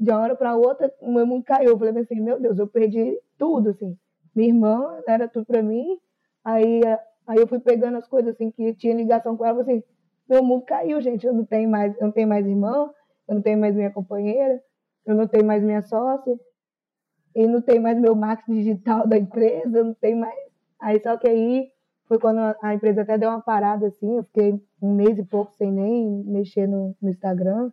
de 0.00 0.10
uma 0.10 0.20
hora 0.20 0.34
para 0.34 0.56
outra, 0.56 0.92
o 1.00 1.12
meu 1.12 1.24
mundo 1.24 1.44
caiu. 1.44 1.70
Eu 1.70 1.78
falei 1.78 1.96
assim, 2.02 2.20
meu 2.20 2.40
Deus, 2.40 2.58
eu 2.58 2.66
perdi 2.66 3.16
tudo, 3.38 3.70
assim. 3.70 3.96
Minha 4.34 4.48
irmã 4.48 5.00
era 5.06 5.28
tudo 5.28 5.46
para 5.46 5.62
mim. 5.62 5.96
Aí, 6.44 6.80
aí 7.30 7.38
eu 7.38 7.46
fui 7.46 7.60
pegando 7.60 7.96
as 7.96 8.08
coisas 8.08 8.34
assim 8.34 8.50
que 8.50 8.74
tinha 8.74 8.92
ligação 8.92 9.36
com 9.36 9.46
ela, 9.46 9.62
assim, 9.62 9.82
meu 10.28 10.42
mundo 10.42 10.64
caiu, 10.64 11.00
gente. 11.00 11.24
Eu 11.26 11.32
não 11.32 11.44
tenho 11.44 11.70
mais, 11.70 11.94
eu 11.96 12.06
não 12.06 12.12
tenho 12.12 12.28
mais 12.28 12.44
irmã, 12.44 12.90
eu 13.28 13.36
não 13.36 13.42
tenho 13.42 13.58
mais 13.58 13.74
minha 13.74 13.90
companheira, 13.90 14.60
eu 15.06 15.14
não 15.14 15.28
tenho 15.28 15.44
mais 15.44 15.62
minha 15.62 15.80
sócia, 15.80 16.38
e 17.34 17.46
não 17.46 17.62
tenho 17.62 17.80
mais 17.80 17.98
meu 17.98 18.16
marketing 18.16 18.54
digital 18.54 19.06
da 19.06 19.16
empresa, 19.16 19.78
eu 19.78 19.84
não 19.84 19.94
tenho 19.94 20.18
mais. 20.18 20.34
Aí 20.80 21.00
só 21.00 21.16
que 21.16 21.28
aí 21.28 21.70
foi 22.06 22.18
quando 22.18 22.40
a 22.60 22.74
empresa 22.74 23.02
até 23.02 23.16
deu 23.16 23.30
uma 23.30 23.40
parada 23.40 23.86
assim, 23.86 24.16
eu 24.16 24.24
fiquei 24.24 24.60
um 24.82 24.92
mês 24.92 25.16
e 25.16 25.24
pouco 25.24 25.52
sem 25.54 25.70
nem 25.70 26.24
mexer 26.24 26.66
no, 26.66 26.96
no 27.00 27.10
Instagram. 27.10 27.70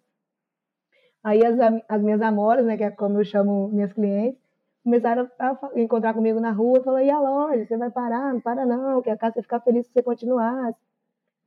Aí 1.24 1.44
as, 1.44 1.58
as 1.90 2.02
minhas 2.04 2.22
amoras, 2.22 2.64
né, 2.64 2.78
que 2.78 2.84
é 2.84 2.92
como 2.92 3.20
eu 3.20 3.26
chamo 3.26 3.70
minhas 3.70 3.92
clientes, 3.92 4.40
começaram 4.88 5.30
a 5.38 5.58
encontrar 5.76 6.14
comigo 6.14 6.40
na 6.40 6.52
rua, 6.52 6.82
falou, 6.82 7.02
e 7.02 7.10
a 7.10 7.20
loja, 7.20 7.66
você 7.66 7.76
vai 7.76 7.92
parar? 7.92 8.34
Não 8.34 8.40
para 8.40 8.66
não, 8.66 9.02
que 9.02 9.10
a 9.10 9.18
casa 9.18 9.42
ficar 9.42 9.60
feliz 9.60 9.86
se 9.86 9.92
você 9.92 10.02
continuar. 10.02 10.74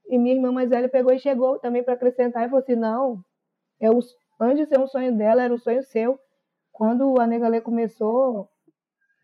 E 0.06 0.18
minha 0.18 0.34
irmã 0.34 0.52
mais 0.52 0.68
velha 0.68 0.90
pegou 0.90 1.10
e 1.10 1.18
chegou 1.18 1.58
também 1.58 1.82
para 1.82 1.94
acrescentar 1.94 2.42
e 2.42 2.50
falou 2.50 2.62
assim: 2.62 2.76
não, 2.76 3.24
é 3.80 3.90
um, 3.90 3.98
antes 4.38 4.58
de 4.58 4.66
ser 4.66 4.78
um 4.78 4.86
sonho 4.86 5.16
dela, 5.16 5.42
era 5.42 5.54
um 5.54 5.56
sonho 5.56 5.82
seu. 5.84 6.18
Quando 6.70 7.18
a 7.18 7.26
Negalê 7.26 7.62
começou, 7.62 8.46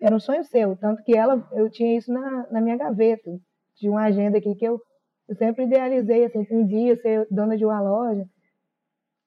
era 0.01 0.17
um 0.17 0.21
sonho 0.21 0.45
seu. 0.45 0.75
Tanto 0.79 1.03
que 1.03 1.15
ela, 1.15 1.47
eu 1.53 1.69
tinha 1.69 1.99
isso 1.99 2.11
na, 2.11 2.47
na 2.51 2.61
minha 2.63 2.77
gaveta. 2.79 3.31
Tinha 3.75 3.93
uma 3.93 4.05
agenda 4.05 4.39
aqui 4.39 4.55
que 4.55 4.65
eu, 4.65 4.81
eu 5.29 5.37
sempre 5.37 5.65
idealizei, 5.65 6.25
assim, 6.25 6.47
um 6.51 6.67
dia 6.67 6.97
ser 7.03 7.27
dona 7.31 7.55
de 7.55 7.67
uma 7.67 7.83
loja. 7.83 8.25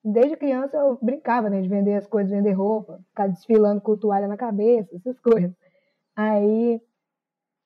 Desde 0.03 0.37
criança 0.37 0.77
eu 0.77 0.97
brincava, 1.01 1.49
né, 1.49 1.61
de 1.61 1.67
vender 1.67 1.95
as 1.95 2.07
coisas, 2.07 2.31
vender 2.31 2.53
roupa, 2.53 2.99
ficar 3.09 3.27
desfilando 3.27 3.81
com 3.81 3.97
toalha 3.97 4.27
na 4.27 4.37
cabeça, 4.37 4.95
essas 4.95 5.19
coisas. 5.21 5.51
Aí 6.15 6.81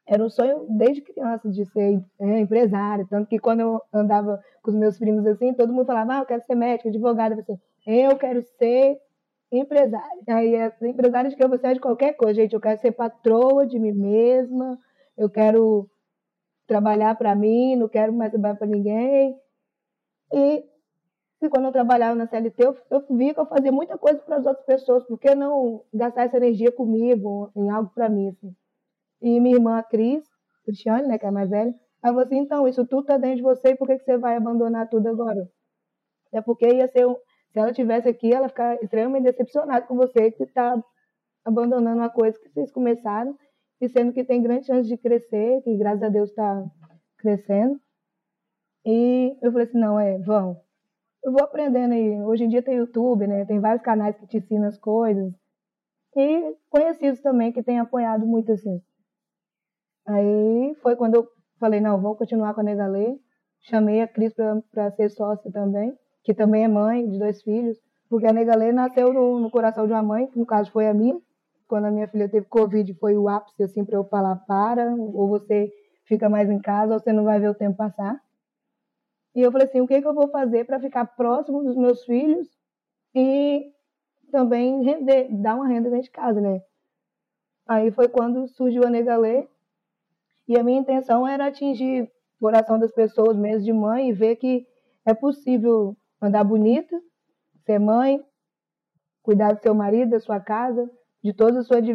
era 0.06 0.24
um 0.24 0.30
sonho 0.30 0.66
desde 0.70 1.02
criança 1.02 1.50
de 1.50 1.66
ser 1.66 2.04
é, 2.20 2.40
empresária, 2.40 3.06
tanto 3.10 3.28
que 3.28 3.40
quando 3.40 3.62
eu 3.62 3.82
andava 3.94 4.44
com 4.62 4.72
os 4.72 4.78
meus 4.78 4.98
primos 4.98 5.26
assim, 5.26 5.54
todo 5.54 5.72
mundo 5.72 5.86
falava, 5.86 6.16
ah, 6.16 6.20
eu 6.20 6.26
quero 6.26 6.44
ser 6.44 6.56
médico, 6.56 6.90
advogada, 6.90 7.46
eu, 7.48 7.60
eu 7.86 8.18
quero 8.18 8.42
ser 8.58 9.00
empresária. 9.52 10.24
Aí 10.28 10.56
é 10.56 10.74
empresária 10.82 11.30
de 11.30 11.36
que 11.36 11.48
vou 11.48 11.58
ser 11.58 11.74
de 11.74 11.80
qualquer 11.80 12.14
coisa, 12.14 12.42
gente, 12.42 12.54
eu 12.54 12.62
quero 12.62 12.80
ser 12.82 12.92
patroa 12.92 13.66
de 13.66 13.80
mim 13.80 13.94
mesma, 13.94 14.78
eu 15.18 15.30
quero 15.30 15.90
trabalhar 16.68 17.16
para 17.16 17.36
mim, 17.36 17.76
não 17.76 17.88
quero 17.88 18.12
mais 18.14 18.32
trabalhar 18.32 18.56
para 18.56 18.68
ninguém. 18.68 19.38
E, 20.34 20.64
e, 21.46 21.50
quando 21.50 21.66
eu 21.66 21.72
trabalhava 21.72 22.16
na 22.16 22.28
CLT, 22.28 22.64
eu, 22.64 22.78
eu 22.90 23.06
vi 23.10 23.34
que 23.34 23.40
eu 23.40 23.46
fazia 23.46 23.72
muita 23.72 23.98
coisa 23.98 24.20
para 24.20 24.38
as 24.38 24.46
outras 24.46 24.66
pessoas, 24.66 25.04
por 25.06 25.20
que 25.20 25.34
não 25.36 25.84
gastar 25.94 26.24
essa 26.26 26.38
energia 26.38 26.72
comigo, 26.72 27.52
em 27.56 27.70
algo 27.70 27.92
para 27.94 28.10
mim, 28.10 28.30
assim? 28.30 28.56
E 29.22 29.40
minha 29.40 29.56
irmã, 29.56 29.78
a 29.78 29.84
Cris, 29.84 30.24
Cristiane, 30.66 31.08
né, 31.08 31.18
que 31.18 31.26
é 31.26 31.32
mais 31.32 31.50
velha, 31.50 31.74
ela 32.04 32.14
falou 32.14 32.22
assim, 32.22 32.38
então, 32.38 32.68
isso 32.68 32.86
tudo 32.86 33.06
tá 33.06 33.18
dentro 33.18 33.38
de 33.38 33.42
você, 33.44 33.76
por 33.76 33.88
que, 33.88 33.98
que 33.98 34.06
você 34.06 34.18
vai 34.18 34.36
abandonar 34.36 34.90
tudo 34.90 35.08
agora? 35.08 35.50
É 36.34 36.42
porque 36.42 36.68
ia 36.68 36.88
ser 36.88 37.08
um, 37.08 37.16
se 37.54 37.60
ela 37.60 37.72
tivesse 37.72 38.10
aqui, 38.10 38.34
ela 38.34 38.50
ficar 38.50 38.82
extremamente 38.84 39.24
decepcionada 39.26 39.86
com 39.86 39.96
você 39.96 40.32
que 40.32 40.44
está 40.44 40.84
abandonando 41.46 41.98
uma 41.98 42.10
coisa 42.10 42.38
que 42.40 42.50
vocês 42.50 42.72
começaram 42.72 43.38
e 43.80 43.88
sendo 43.88 44.12
que 44.12 44.24
tem 44.24 44.42
grande 44.42 44.66
chance 44.66 44.88
de 44.90 44.98
crescer, 44.98 45.62
que 45.62 45.78
graças 45.78 46.04
a 46.04 46.10
Deus 46.10 46.30
está 46.30 46.66
crescendo. 47.18 47.80
E 48.86 49.38
eu 49.42 49.52
falei 49.52 49.68
assim, 49.68 49.78
não, 49.78 50.00
é, 50.00 50.18
vão. 50.20 50.60
Eu 51.24 51.32
vou 51.32 51.42
aprendendo 51.42 51.94
aí. 51.94 52.22
Hoje 52.22 52.44
em 52.44 52.50
dia 52.50 52.62
tem 52.62 52.76
YouTube, 52.76 53.26
né? 53.26 53.46
Tem 53.46 53.60
vários 53.60 53.82
canais 53.82 54.16
que 54.18 54.28
te 54.28 54.38
ensinam 54.38 54.68
as 54.68 54.78
coisas. 54.78 55.34
E 56.16 56.56
conhecidos 56.70 57.22
também 57.22 57.52
que 57.52 57.64
têm 57.64 57.80
apoiado 57.80 58.26
muito 58.26 58.52
assim. 58.52 58.82
Aí 60.06 60.76
foi 60.82 60.96
quando 60.98 61.16
eu 61.16 61.28
falei, 61.60 61.80
não, 61.80 62.02
vou 62.02 62.16
continuar 62.16 62.54
com 62.54 62.60
a 62.60 62.64
Negalê. 62.64 63.18
Chamei 63.62 64.02
a 64.02 64.08
Cris 64.08 64.34
para 64.70 64.92
ser 64.92 65.10
sócia 65.10 65.50
também, 65.50 65.98
que 66.24 66.34
também 66.34 66.66
é 66.66 66.68
mãe 66.68 67.10
de 67.10 67.18
dois 67.18 67.42
filhos, 67.42 67.78
porque 68.10 68.28
a 68.28 68.34
Negalê 68.34 68.74
nasceu 68.74 69.14
no, 69.14 69.40
no, 69.40 69.50
coração 69.50 69.88
de 69.88 69.94
uma 69.94 70.04
mãe, 70.04 70.28
que 70.28 70.38
no 70.38 70.46
caso 70.46 70.70
foi 70.70 70.88
a 70.90 70.94
minha. 70.94 71.18
Quando 71.66 71.86
a 71.86 71.92
minha 71.92 72.08
filha 72.10 72.28
teve 72.28 72.46
Covid, 72.48 72.94
foi 72.96 73.18
o 73.18 73.30
ápice 73.30 73.64
assim 73.64 73.86
para 73.86 73.96
eu 73.96 74.04
falar: 74.04 74.36
para, 74.46 74.94
ou 74.94 75.30
você 75.30 75.72
fica 76.06 76.28
mais 76.28 76.50
em 76.50 76.60
casa, 76.60 76.94
ou 76.94 77.00
você 77.00 77.14
não 77.14 77.24
vai 77.24 77.40
ver 77.40 77.50
o 77.50 77.56
tempo 77.56 77.78
passar. 77.78 78.20
E 79.36 79.42
eu 79.42 79.52
falei 79.52 79.68
assim: 79.68 79.82
o 79.82 79.88
que, 79.88 80.02
que 80.02 80.08
eu 80.08 80.14
vou 80.14 80.30
fazer 80.30 80.66
para 80.66 80.80
ficar 80.80 81.06
próximo 81.06 81.64
dos 81.64 81.76
meus 81.76 82.04
filhos 82.06 82.48
e 83.16 83.72
também 84.32 84.84
render, 84.84 85.28
dar 85.30 85.56
uma 85.56 85.68
renda 85.68 85.90
dentro 85.90 86.06
de 86.06 86.12
casa, 86.12 86.42
né? 86.42 86.62
Aí 87.68 87.92
foi 87.92 88.08
quando 88.08 88.48
surgiu 88.48 88.84
a 88.84 88.90
Negalê, 88.90 89.48
e 90.48 90.58
a 90.58 90.64
minha 90.64 90.80
intenção 90.80 91.28
era 91.28 91.48
atingir 91.48 92.04
o 92.04 92.10
coração 92.40 92.78
das 92.78 92.92
pessoas 92.92 93.38
mesmo 93.38 93.64
de 93.64 93.72
mãe 93.72 94.10
e 94.10 94.14
ver 94.14 94.36
que 94.36 94.68
é 95.06 95.14
possível 95.14 95.96
andar 96.22 96.44
bonita, 96.44 97.00
ser 97.66 97.80
mãe, 97.80 98.22
cuidar 99.22 99.54
do 99.54 99.62
seu 99.62 99.74
marido, 99.74 100.12
da 100.12 100.20
sua 100.20 100.40
casa, 100.40 100.90
de 101.24 101.34
todas 101.34 101.58
as 101.58 101.68
suas 101.68 101.86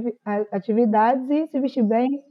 atividades 0.50 1.28
e 1.28 1.46
se 1.48 1.60
vestir 1.60 1.82
bem 1.82 2.24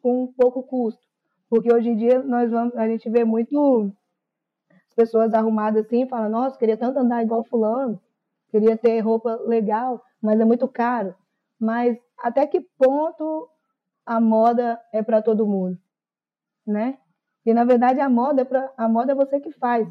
com 0.00 0.32
pouco 0.32 0.62
custo. 0.62 1.02
Porque 1.50 1.72
hoje 1.72 1.90
em 1.90 1.96
dia 1.96 2.22
nós 2.22 2.50
vamos, 2.50 2.74
a 2.76 2.88
gente 2.88 3.10
vê 3.10 3.24
muito 3.24 3.92
pessoas 4.92 5.34
arrumadas 5.34 5.86
assim, 5.86 6.06
falam, 6.06 6.30
nossa, 6.30 6.58
queria 6.58 6.76
tanto 6.76 6.98
andar 6.98 7.22
igual 7.22 7.44
fulano, 7.44 8.00
queria 8.50 8.76
ter 8.76 9.00
roupa 9.00 9.36
legal, 9.46 10.02
mas 10.20 10.40
é 10.40 10.44
muito 10.44 10.68
caro. 10.68 11.14
Mas 11.58 11.98
até 12.18 12.46
que 12.46 12.60
ponto 12.60 13.48
a 14.06 14.20
moda 14.20 14.80
é 14.92 15.02
para 15.02 15.22
todo 15.22 15.46
mundo, 15.46 15.78
né? 16.66 16.98
E 17.44 17.52
na 17.54 17.64
verdade 17.64 18.00
a 18.00 18.08
moda 18.08 18.42
é 18.42 18.44
para 18.44 18.72
a 18.76 18.88
moda 18.88 19.12
é 19.12 19.14
você 19.14 19.40
que 19.40 19.52
faz. 19.52 19.88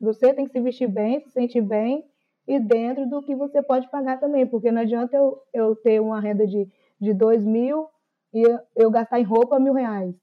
Você 0.00 0.32
tem 0.34 0.46
que 0.46 0.52
se 0.52 0.60
vestir 0.60 0.88
bem, 0.88 1.20
se 1.20 1.30
sentir 1.30 1.60
bem 1.60 2.04
e 2.46 2.58
dentro 2.58 3.08
do 3.08 3.22
que 3.22 3.34
você 3.36 3.62
pode 3.62 3.88
pagar 3.90 4.18
também, 4.18 4.46
porque 4.46 4.72
não 4.72 4.82
adianta 4.82 5.16
eu, 5.16 5.38
eu 5.52 5.76
ter 5.76 6.00
uma 6.00 6.20
renda 6.20 6.46
de, 6.46 6.68
de 7.00 7.14
dois 7.14 7.44
mil 7.44 7.88
e 8.32 8.42
eu, 8.42 8.58
eu 8.76 8.90
gastar 8.90 9.20
em 9.20 9.24
roupa 9.24 9.58
mil 9.60 9.74
reais, 9.74 10.14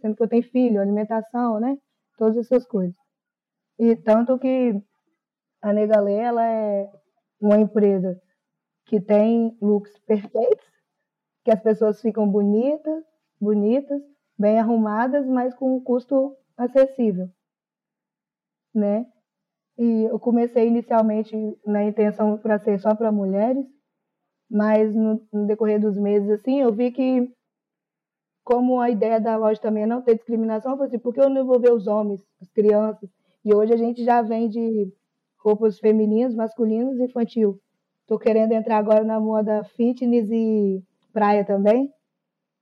sendo 0.00 0.16
que 0.16 0.22
eu 0.22 0.28
tenho 0.28 0.42
filho, 0.42 0.80
alimentação, 0.80 1.60
né? 1.60 1.78
Todas 2.18 2.36
essas 2.38 2.66
coisas. 2.66 2.94
E 3.78 3.96
tanto 3.96 4.38
que 4.38 4.80
a 5.62 5.72
Negalê, 5.72 6.16
ela 6.16 6.46
é 6.46 6.90
uma 7.40 7.58
empresa 7.58 8.20
que 8.86 9.00
tem 9.00 9.56
looks 9.60 9.98
perfeitos 10.00 10.74
que 11.44 11.50
as 11.50 11.60
pessoas 11.60 12.00
ficam 12.00 12.28
bonitas, 12.28 13.04
bonitas, 13.40 14.02
bem 14.38 14.58
arrumadas, 14.58 15.26
mas 15.26 15.54
com 15.54 15.76
um 15.76 15.80
custo 15.80 16.36
acessível, 16.56 17.28
né? 18.74 19.06
E 19.76 20.04
eu 20.04 20.18
comecei 20.18 20.66
inicialmente 20.66 21.36
na 21.66 21.84
intenção 21.84 22.38
para 22.38 22.58
ser 22.58 22.78
só 22.78 22.94
para 22.94 23.12
mulheres, 23.12 23.66
mas 24.50 24.94
no, 24.94 25.20
no, 25.32 25.46
decorrer 25.46 25.80
dos 25.80 25.98
meses 25.98 26.30
assim, 26.30 26.60
eu 26.60 26.72
vi 26.72 26.90
que 26.92 27.30
como 28.44 28.80
a 28.80 28.90
ideia 28.90 29.20
da 29.20 29.36
loja 29.36 29.60
também 29.60 29.82
é 29.82 29.86
não 29.86 30.02
ter 30.02 30.14
discriminação, 30.14 30.72
eu 30.72 30.76
falei 30.76 30.88
assim, 30.88 30.98
por 30.98 31.12
que 31.12 31.20
eu 31.20 31.28
não 31.28 31.42
envolver 31.42 31.72
os 31.72 31.86
homens, 31.86 32.24
as 32.40 32.50
crianças? 32.50 33.10
E 33.44 33.54
hoje 33.54 33.74
a 33.74 33.76
gente 33.76 34.02
já 34.02 34.22
vende 34.22 34.90
roupas 35.36 35.78
femininas, 35.78 36.34
masculinas 36.34 36.98
e 36.98 37.04
infantil. 37.04 37.60
Estou 38.00 38.18
querendo 38.18 38.52
entrar 38.52 38.78
agora 38.78 39.04
na 39.04 39.20
moda 39.20 39.62
fitness 39.64 40.30
e 40.30 40.82
praia 41.12 41.44
também. 41.44 41.92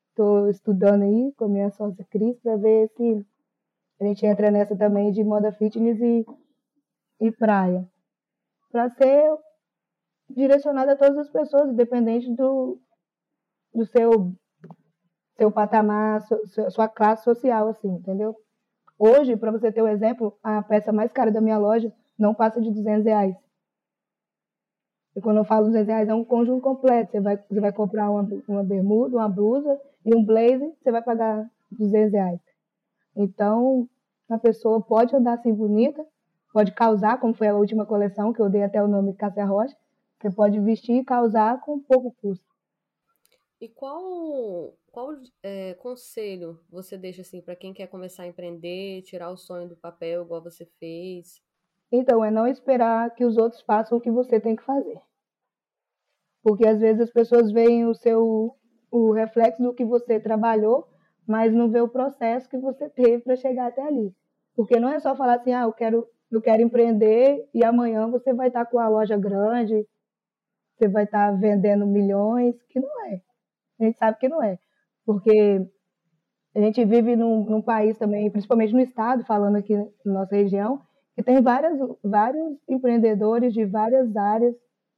Estou 0.08 0.48
estudando 0.50 1.02
aí 1.02 1.32
com 1.36 1.44
a 1.44 1.48
minha 1.48 1.70
sócia 1.70 2.04
Cris 2.10 2.38
para 2.40 2.56
ver 2.56 2.88
se 2.96 3.24
a 4.00 4.04
gente 4.04 4.26
entra 4.26 4.50
nessa 4.50 4.76
também 4.76 5.12
de 5.12 5.22
moda 5.22 5.52
fitness 5.52 6.00
e, 6.00 6.26
e 7.20 7.30
praia. 7.30 7.88
Para 8.70 8.90
ser 8.90 9.38
direcionada 10.28 10.92
a 10.92 10.96
todas 10.96 11.16
as 11.18 11.30
pessoas, 11.30 11.70
independente 11.70 12.28
do, 12.34 12.80
do 13.72 13.86
seu, 13.86 14.32
seu 15.36 15.52
patamar, 15.52 16.20
sua, 16.22 16.70
sua 16.70 16.88
classe 16.88 17.22
social, 17.22 17.68
assim, 17.68 17.88
entendeu? 17.88 18.36
Hoje, 19.04 19.36
para 19.36 19.50
você 19.50 19.72
ter 19.72 19.82
um 19.82 19.88
exemplo, 19.88 20.38
a 20.44 20.62
peça 20.62 20.92
mais 20.92 21.10
cara 21.10 21.32
da 21.32 21.40
minha 21.40 21.58
loja 21.58 21.92
não 22.16 22.32
passa 22.32 22.60
de 22.60 22.70
200 22.70 23.04
reais. 23.04 23.34
E 25.16 25.20
quando 25.20 25.38
eu 25.38 25.44
falo 25.44 25.66
200 25.66 25.88
reais, 25.88 26.08
é 26.08 26.14
um 26.14 26.24
conjunto 26.24 26.62
completo. 26.62 27.10
Você 27.10 27.20
vai, 27.20 27.36
você 27.36 27.60
vai 27.60 27.72
comprar 27.72 28.08
uma, 28.08 28.28
uma 28.46 28.62
bermuda, 28.62 29.16
uma 29.16 29.28
blusa 29.28 29.76
e 30.06 30.14
um 30.14 30.24
blazer, 30.24 30.72
você 30.80 30.92
vai 30.92 31.02
pagar 31.02 31.50
200 31.72 32.12
reais. 32.12 32.38
Então, 33.16 33.88
a 34.30 34.38
pessoa 34.38 34.80
pode 34.80 35.16
andar 35.16 35.32
assim 35.32 35.52
bonita, 35.52 36.06
pode 36.52 36.70
causar, 36.70 37.18
como 37.18 37.34
foi 37.34 37.48
a 37.48 37.56
última 37.56 37.84
coleção, 37.84 38.32
que 38.32 38.40
eu 38.40 38.48
dei 38.48 38.62
até 38.62 38.80
o 38.80 38.86
nome 38.86 39.16
Cássia 39.16 39.44
Rocha, 39.44 39.76
você 40.20 40.30
pode 40.30 40.60
vestir 40.60 40.98
e 40.98 41.04
causar 41.04 41.60
com 41.62 41.80
pouco 41.80 42.14
custo. 42.22 42.46
E 43.60 43.68
qual, 43.68 44.72
qual 44.92 45.08
é, 45.42 45.72
conselho 45.74 46.60
você 46.68 46.98
deixa 46.98 47.22
assim 47.22 47.40
para 47.40 47.56
quem 47.56 47.72
quer 47.72 47.86
começar 47.86 48.24
a 48.24 48.26
empreender, 48.26 49.02
tirar 49.02 49.30
o 49.30 49.36
sonho 49.38 49.66
do 49.66 49.76
papel, 49.76 50.22
igual 50.22 50.42
você 50.42 50.66
fez? 50.78 51.40
Então, 51.90 52.22
é 52.22 52.30
não 52.30 52.46
esperar 52.46 53.14
que 53.14 53.24
os 53.24 53.38
outros 53.38 53.62
façam 53.62 53.96
o 53.96 54.00
que 54.00 54.10
você 54.10 54.38
tem 54.38 54.54
que 54.54 54.62
fazer. 54.62 55.00
Porque 56.42 56.66
às 56.68 56.78
vezes 56.78 57.00
as 57.00 57.10
pessoas 57.10 57.50
veem 57.50 57.86
o 57.86 57.94
seu 57.94 58.54
o 58.90 59.10
reflexo 59.12 59.62
do 59.62 59.72
que 59.72 59.86
você 59.86 60.20
trabalhou, 60.20 60.86
mas 61.26 61.54
não 61.54 61.70
vê 61.70 61.80
o 61.80 61.88
processo 61.88 62.46
que 62.48 62.58
você 62.58 62.90
teve 62.90 63.20
para 63.20 63.36
chegar 63.36 63.68
até 63.68 63.80
ali. 63.80 64.14
Porque 64.54 64.78
não 64.78 64.90
é 64.90 65.00
só 65.00 65.16
falar 65.16 65.36
assim, 65.36 65.54
ah, 65.54 65.62
eu 65.62 65.72
quero, 65.72 66.06
eu 66.30 66.42
quero 66.42 66.60
empreender 66.60 67.48
e 67.54 67.64
amanhã 67.64 68.10
você 68.10 68.34
vai 68.34 68.48
estar 68.48 68.66
com 68.66 68.78
a 68.78 68.88
loja 68.88 69.16
grande, 69.16 69.86
você 70.76 70.88
vai 70.88 71.04
estar 71.04 71.30
vendendo 71.38 71.86
milhões, 71.86 72.54
que 72.68 72.78
não 72.78 73.06
é. 73.06 73.22
A 73.80 73.84
gente 73.84 73.96
sabe 73.96 74.18
que 74.18 74.28
não 74.28 74.42
é. 74.42 74.58
Porque 75.04 75.60
a 76.54 76.60
gente 76.60 76.84
vive 76.84 77.16
num, 77.16 77.44
num 77.44 77.62
país 77.62 77.98
também, 77.98 78.30
principalmente 78.30 78.72
no 78.72 78.80
estado, 78.80 79.24
falando 79.24 79.56
aqui 79.56 79.74
na 80.04 80.12
nossa 80.12 80.36
região, 80.36 80.82
e 81.16 81.22
tem 81.22 81.40
várias, 81.42 81.78
vários 82.02 82.58
empreendedores 82.68 83.52
de 83.52 83.64
várias 83.64 84.14
áreas, 84.16 84.54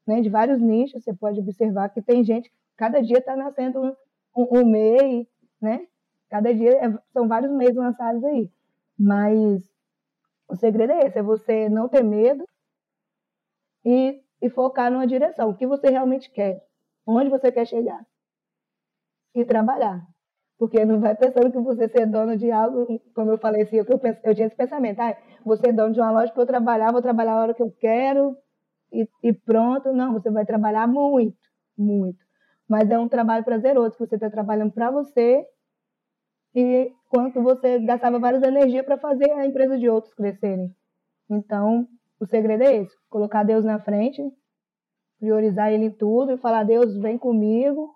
né, 0.06 0.20
de 0.20 0.28
vários 0.28 0.60
nichos. 0.60 1.02
Você 1.02 1.12
pode 1.14 1.40
observar 1.40 1.88
que 1.90 2.02
tem 2.02 2.24
gente 2.24 2.48
que 2.50 2.56
cada 2.76 3.00
dia 3.02 3.18
está 3.18 3.36
nascendo 3.36 3.96
um, 4.36 4.60
um, 4.60 4.66
MEI, 4.66 5.28
né? 5.60 5.86
Cada 6.30 6.52
dia 6.54 6.72
é, 6.84 6.98
são 7.12 7.28
vários 7.28 7.52
MEIs 7.52 7.74
lançados 7.76 8.22
aí. 8.24 8.50
Mas 8.98 9.62
O 10.48 10.56
segredo 10.56 10.92
é 10.92 11.06
esse, 11.06 11.18
é 11.18 11.22
você 11.22 11.68
não 11.68 11.88
ter 11.88 12.02
medo 12.04 12.46
e, 13.84 14.22
e 14.42 14.50
focar 14.50 14.90
numa 14.90 15.06
direção, 15.06 15.50
o 15.50 15.56
que 15.56 15.66
você 15.66 15.90
realmente 15.90 16.30
quer, 16.30 16.66
onde 17.06 17.30
você 17.30 17.52
quer 17.52 17.66
chegar. 17.66 18.04
E 19.34 19.44
trabalhar. 19.44 20.06
Porque 20.58 20.84
não 20.84 21.00
vai 21.00 21.14
pensando 21.16 21.50
que 21.50 21.58
você 21.58 21.88
ser 21.88 22.06
dono 22.06 22.36
de 22.36 22.50
algo, 22.50 22.86
como 23.14 23.32
eu 23.32 23.38
falei 23.38 23.62
assim, 23.62 23.76
eu, 23.76 23.84
eu 24.22 24.34
tinha 24.34 24.46
esse 24.46 24.56
pensamento, 24.56 25.00
ah, 25.00 25.16
você 25.44 25.70
é 25.70 25.72
dono 25.72 25.92
de 25.92 26.00
uma 26.00 26.12
loja 26.12 26.32
para 26.32 26.42
eu 26.42 26.46
trabalhar, 26.46 26.92
vou 26.92 27.02
trabalhar 27.02 27.32
a 27.34 27.42
hora 27.42 27.54
que 27.54 27.62
eu 27.62 27.70
quero 27.72 28.36
e, 28.92 29.08
e 29.22 29.32
pronto. 29.32 29.92
Não, 29.92 30.12
você 30.12 30.30
vai 30.30 30.46
trabalhar 30.46 30.86
muito, 30.86 31.36
muito. 31.76 32.18
Mas 32.68 32.90
é 32.90 32.98
um 32.98 33.08
trabalho 33.08 33.44
prazeroso, 33.44 33.96
você 33.98 34.14
está 34.14 34.30
trabalhando 34.30 34.72
para 34.72 34.90
você 34.90 35.44
e 36.54 36.92
quanto 37.10 37.42
você 37.42 37.80
gastava 37.80 38.18
várias 38.18 38.42
energias 38.42 38.84
para 38.84 38.96
fazer 38.96 39.30
a 39.32 39.46
empresa 39.46 39.76
de 39.76 39.88
outros 39.88 40.14
crescerem. 40.14 40.74
Então, 41.28 41.88
o 42.20 42.26
segredo 42.26 42.62
é 42.62 42.76
esse: 42.76 42.96
colocar 43.10 43.42
Deus 43.42 43.64
na 43.64 43.80
frente, 43.80 44.22
priorizar 45.18 45.72
Ele 45.72 45.86
em 45.86 45.90
tudo 45.90 46.32
e 46.32 46.38
falar: 46.38 46.64
Deus, 46.64 46.96
vem 46.96 47.18
comigo. 47.18 47.93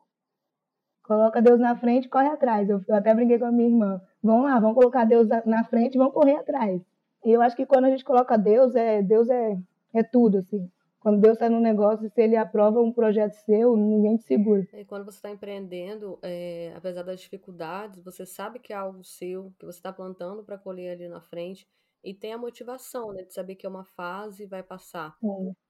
Coloca 1.08 1.40
Deus 1.40 1.58
na 1.58 1.74
frente, 1.74 2.06
corre 2.06 2.28
atrás. 2.28 2.68
Eu, 2.68 2.82
eu 2.86 2.94
até 2.94 3.14
brinquei 3.14 3.38
com 3.38 3.46
a 3.46 3.50
minha 3.50 3.70
irmã. 3.70 3.98
Vamos 4.22 4.44
lá, 4.44 4.60
vamos 4.60 4.74
colocar 4.74 5.06
Deus 5.06 5.26
na 5.46 5.64
frente 5.64 5.94
e 5.94 5.98
vamos 5.98 6.12
correr 6.12 6.36
atrás. 6.36 6.82
E 7.24 7.30
eu 7.30 7.40
acho 7.40 7.56
que 7.56 7.64
quando 7.64 7.86
a 7.86 7.90
gente 7.90 8.04
coloca 8.04 8.36
Deus, 8.36 8.76
é, 8.76 9.02
Deus 9.02 9.30
é, 9.30 9.58
é 9.94 10.02
tudo, 10.02 10.36
assim. 10.36 10.70
Quando 11.00 11.18
Deus 11.18 11.34
está 11.34 11.48
no 11.48 11.60
negócio, 11.60 12.10
se 12.10 12.20
Ele 12.20 12.36
aprova 12.36 12.78
um 12.82 12.92
projeto 12.92 13.32
seu, 13.32 13.74
ninguém 13.74 14.18
te 14.18 14.24
segura. 14.24 14.66
E 14.74 14.84
quando 14.84 15.06
você 15.06 15.16
está 15.16 15.30
empreendendo, 15.30 16.18
é, 16.22 16.74
apesar 16.76 17.02
das 17.02 17.20
dificuldades, 17.20 18.04
você 18.04 18.26
sabe 18.26 18.58
que 18.58 18.74
é 18.74 18.76
algo 18.76 19.02
seu, 19.02 19.50
que 19.58 19.64
você 19.64 19.78
está 19.78 19.90
plantando 19.90 20.44
para 20.44 20.58
colher 20.58 20.92
ali 20.92 21.08
na 21.08 21.22
frente, 21.22 21.66
e 22.04 22.12
tem 22.12 22.34
a 22.34 22.38
motivação, 22.38 23.14
né, 23.14 23.22
de 23.22 23.32
saber 23.32 23.54
que 23.54 23.64
é 23.64 23.68
uma 23.68 23.84
fase 23.84 24.42
e 24.42 24.46
vai 24.46 24.62
passar. 24.62 25.16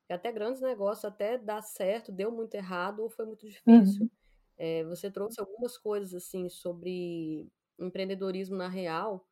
É. 0.08 0.14
até 0.14 0.32
grandes 0.32 0.60
negócios, 0.60 1.04
até 1.04 1.38
dar 1.38 1.62
certo, 1.62 2.10
deu 2.10 2.32
muito 2.32 2.54
errado 2.54 3.00
ou 3.00 3.08
foi 3.08 3.24
muito 3.24 3.46
difícil. 3.46 4.02
Uhum. 4.02 4.10
É, 4.58 4.84
você 4.84 5.10
trouxe 5.10 5.40
algumas 5.40 5.78
coisas 5.78 6.14
assim 6.14 6.48
sobre 6.48 7.48
empreendedorismo 7.78 8.56
na 8.56 8.68
real. 8.68 9.26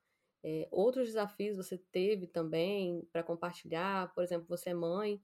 É, 0.45 0.68
outros 0.71 1.06
desafios 1.09 1.56
você 1.56 1.76
teve 1.90 2.26
também 2.26 3.02
para 3.12 3.23
compartilhar? 3.23 4.12
Por 4.14 4.23
exemplo, 4.23 4.47
você 4.49 4.71
é 4.71 4.75
mãe 4.75 5.21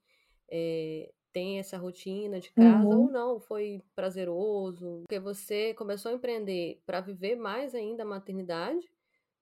é, 0.54 1.10
tem 1.32 1.58
essa 1.58 1.78
rotina 1.78 2.38
de 2.38 2.52
casa 2.52 2.86
uhum. 2.86 3.04
ou 3.04 3.10
não, 3.10 3.40
foi 3.40 3.82
prazeroso, 3.94 5.02
porque 5.08 5.18
você 5.18 5.72
começou 5.72 6.12
a 6.12 6.14
empreender 6.14 6.82
para 6.84 7.00
viver 7.00 7.36
mais 7.36 7.74
ainda 7.74 8.02
a 8.02 8.06
maternidade, 8.06 8.86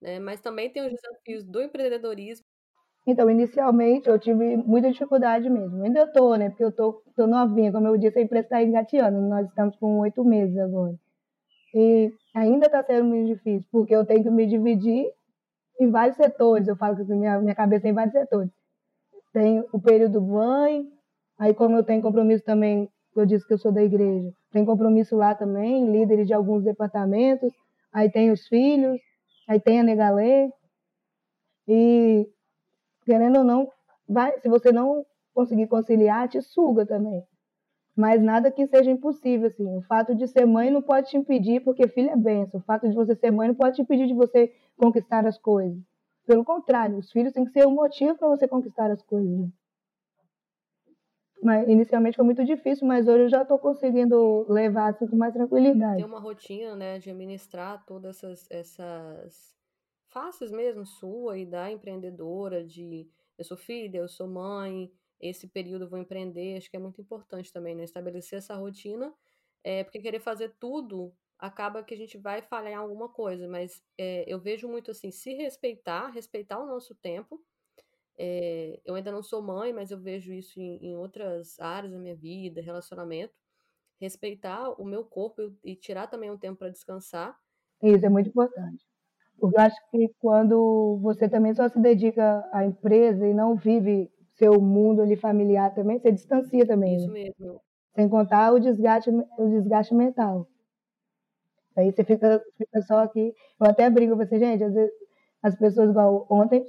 né? 0.01 0.21
Mas 0.21 0.41
também 0.41 0.71
tem 0.71 0.87
os 0.87 0.93
desafios 0.93 1.45
do 1.45 1.61
empreendedorismo. 1.61 2.47
Então, 3.07 3.31
inicialmente 3.31 4.09
eu 4.09 4.19
tive 4.19 4.57
muita 4.57 4.91
dificuldade 4.91 5.49
mesmo. 5.49 5.83
Ainda 5.83 6.03
estou, 6.03 6.37
né? 6.37 6.51
Porque 6.51 6.65
eu 6.65 6.73
tô, 6.73 7.03
tô 7.17 7.27
novinha, 7.27 7.73
como 7.73 7.89
eu 7.89 7.97
disse, 7.97 8.19
a 8.19 8.23
empresa 8.23 8.45
está 8.45 8.63
engateando. 8.63 9.21
Nós 9.21 9.49
estamos 9.49 9.77
com 9.77 9.99
oito 10.01 10.25
meses 10.25 10.57
agora. 10.59 10.95
E 11.75 12.13
ainda 12.35 12.67
está 12.67 12.83
sendo 12.83 13.05
muito 13.05 13.29
difícil, 13.29 13.69
porque 13.73 13.95
eu 13.95 14.05
tenho 14.05 14.23
que 14.23 14.31
me 14.31 14.47
dividir 14.47 15.07
em 15.81 15.91
vários 15.91 16.17
setores. 16.17 16.69
Eu 16.69 16.77
falo 16.77 16.97
que 16.97 17.05
minha, 17.05 17.41
minha 17.41 17.55
cabeça 17.55 17.83
tem 17.83 17.93
vários 17.93 18.13
setores. 18.13 18.51
Tem 19.33 19.65
o 19.73 19.81
período 19.81 20.21
mãe, 20.21 20.87
Aí, 21.41 21.55
como 21.55 21.75
eu 21.75 21.83
tenho 21.83 22.03
compromisso 22.03 22.45
também, 22.45 22.87
eu 23.17 23.25
disse 23.25 23.47
que 23.47 23.55
eu 23.55 23.59
sou 23.59 23.73
da 23.73 23.83
igreja, 23.83 24.31
tem 24.53 24.63
compromisso 24.63 25.17
lá 25.17 25.35
também, 25.35 25.91
líderes 25.91 26.27
de 26.27 26.35
alguns 26.35 26.63
departamentos, 26.63 27.51
aí 27.91 28.11
tem 28.11 28.31
os 28.31 28.47
filhos, 28.47 29.01
aí 29.49 29.59
tem 29.59 29.81
a 29.81 29.83
Negalê. 29.83 30.51
E, 31.67 32.29
querendo 33.05 33.39
ou 33.39 33.45
não, 33.45 33.71
vai, 34.09 34.39
se 34.41 34.49
você 34.49 34.73
não 34.73 35.05
conseguir 35.35 35.67
conciliar, 35.67 36.29
te 36.29 36.41
suga 36.43 36.85
também. 36.87 37.25
Mas 37.97 38.23
nada 38.23 38.51
que 38.51 38.67
seja 38.67 38.91
impossível, 38.91 39.49
assim. 39.49 39.77
O 39.77 39.83
fato 39.83 40.15
de 40.15 40.27
ser 40.27 40.47
mãe 40.47 40.71
não 40.71 40.81
pode 40.81 41.11
te 41.11 41.17
impedir, 41.17 41.61
porque 41.61 41.89
filho 41.89 42.11
é 42.11 42.17
benção. 42.17 42.61
O 42.61 42.63
fato 42.63 42.89
de 42.89 42.95
você 42.95 43.15
ser 43.15 43.31
mãe 43.31 43.49
não 43.49 43.55
pode 43.55 43.77
te 43.77 43.83
impedir 43.83 44.07
de 44.07 44.15
você 44.15 44.53
conquistar 44.77 45.27
as 45.27 45.37
coisas. 45.37 45.79
Pelo 46.27 46.45
contrário, 46.45 46.97
os 46.97 47.11
filhos 47.11 47.33
têm 47.33 47.45
que 47.45 47.51
ser 47.51 47.67
um 47.67 47.75
motivo 47.75 48.17
para 48.17 48.29
você 48.29 48.47
conquistar 48.47 48.91
as 48.91 49.03
coisas. 49.03 49.31
Né? 49.31 49.49
Mas 51.43 51.69
inicialmente 51.69 52.17
foi 52.17 52.25
muito 52.25 52.45
difícil, 52.45 52.87
mas 52.87 53.09
hoje 53.09 53.25
eu 53.25 53.29
já 53.29 53.43
estou 53.43 53.59
conseguindo 53.59 54.47
levar 54.49 54.93
isso 54.93 55.09
com 55.09 55.17
mais 55.17 55.33
tranquilidade. 55.33 55.97
Tem 55.97 56.05
uma 56.05 56.21
rotina, 56.21 56.77
né, 56.77 56.99
de 56.99 57.11
administrar 57.11 57.85
todas 57.87 58.23
essas, 58.23 58.47
essas 58.51 59.60
faces 60.11 60.51
mesmo 60.51 60.85
sua 60.85 61.39
e 61.39 61.47
da 61.47 61.71
empreendedora, 61.71 62.65
de 62.65 63.09
eu 63.39 63.45
sou 63.45 63.57
filha, 63.57 63.99
eu 63.99 64.09
sou 64.09 64.29
mãe, 64.29 64.93
esse 65.21 65.49
período 65.49 65.85
eu 65.85 65.89
vou 65.89 65.99
empreender, 65.99 66.57
acho 66.57 66.71
que 66.71 66.77
é 66.77 66.81
muito 66.81 67.01
importante 67.01 67.53
também, 67.53 67.75
né, 67.75 67.85
estabelecer 67.85 68.39
essa 68.39 68.55
rotina, 68.55 69.15
é, 69.65 69.85
porque 69.85 70.01
querer 70.01 70.21
fazer 70.21 70.55
tudo 70.59 71.15
acaba 71.39 71.83
que 71.83 71.95
a 71.95 71.97
gente 71.97 72.19
vai 72.19 72.43
falhar 72.43 72.73
em 72.73 72.77
alguma 72.77 73.09
coisa, 73.09 73.49
mas 73.49 73.83
é, 73.97 74.25
eu 74.27 74.39
vejo 74.39 74.69
muito 74.69 74.91
assim, 74.91 75.11
se 75.11 75.33
respeitar, 75.35 76.09
respeitar 76.11 76.59
o 76.59 76.67
nosso 76.67 76.95
tempo, 76.95 77.43
é, 78.23 78.79
eu 78.85 78.95
ainda 78.95 79.11
não 79.11 79.23
sou 79.23 79.41
mãe, 79.41 79.73
mas 79.73 79.91
eu 79.91 79.99
vejo 79.99 80.31
isso 80.31 80.61
em, 80.61 80.89
em, 80.89 80.95
outras 80.95 81.59
áreas 81.59 81.91
da 81.91 81.99
minha 81.99 82.15
vida, 82.15 82.61
relacionamento. 82.61 83.33
Respeitar 83.99 84.71
o 84.79 84.85
meu 84.85 85.05
corpo 85.07 85.57
e 85.65 85.75
tirar 85.75 86.07
também 86.07 86.31
um 86.31 86.37
tempo 86.37 86.59
para 86.59 86.69
descansar. 86.69 87.35
Isso 87.83 88.05
é 88.05 88.11
muito 88.11 88.29
importante. 88.29 88.85
Porque 89.41 89.57
eu 89.57 89.61
acho 89.61 89.77
que 89.91 90.09
quando 90.21 90.99
você 91.03 91.29
também 91.29 91.55
só 91.55 91.69
se 91.69 91.81
dedica 91.81 92.47
à 92.53 92.65
empresa 92.65 93.27
e 93.27 93.35
não 93.35 93.57
vive 93.57 94.11
seu 94.35 94.61
mundo 94.61 95.03
ali 95.03 95.17
familiar 95.17 95.75
também, 95.75 95.99
você 95.99 96.13
distancia 96.13 96.67
também. 96.67 96.97
Isso 96.97 97.09
né? 97.09 97.25
mesmo. 97.25 97.61
Sem 97.95 98.09
contar 98.09 98.53
o 98.53 98.61
desgaste, 98.61 99.11
o 99.11 99.49
desgaste 99.49 99.95
mental. 99.95 100.47
Aí 101.77 101.91
você 101.91 102.05
fica, 102.05 102.43
fica 102.57 102.83
só 102.83 102.99
aqui. 102.99 103.35
Eu 103.61 103.67
até 103.67 103.89
brigo 103.89 104.17
com 104.17 104.25
você, 104.25 104.39
gente, 104.39 104.63
às 104.63 104.75
vezes 104.75 104.93
as 105.43 105.57
pessoas, 105.57 105.91
igual 105.91 106.27
ontem, 106.29 106.65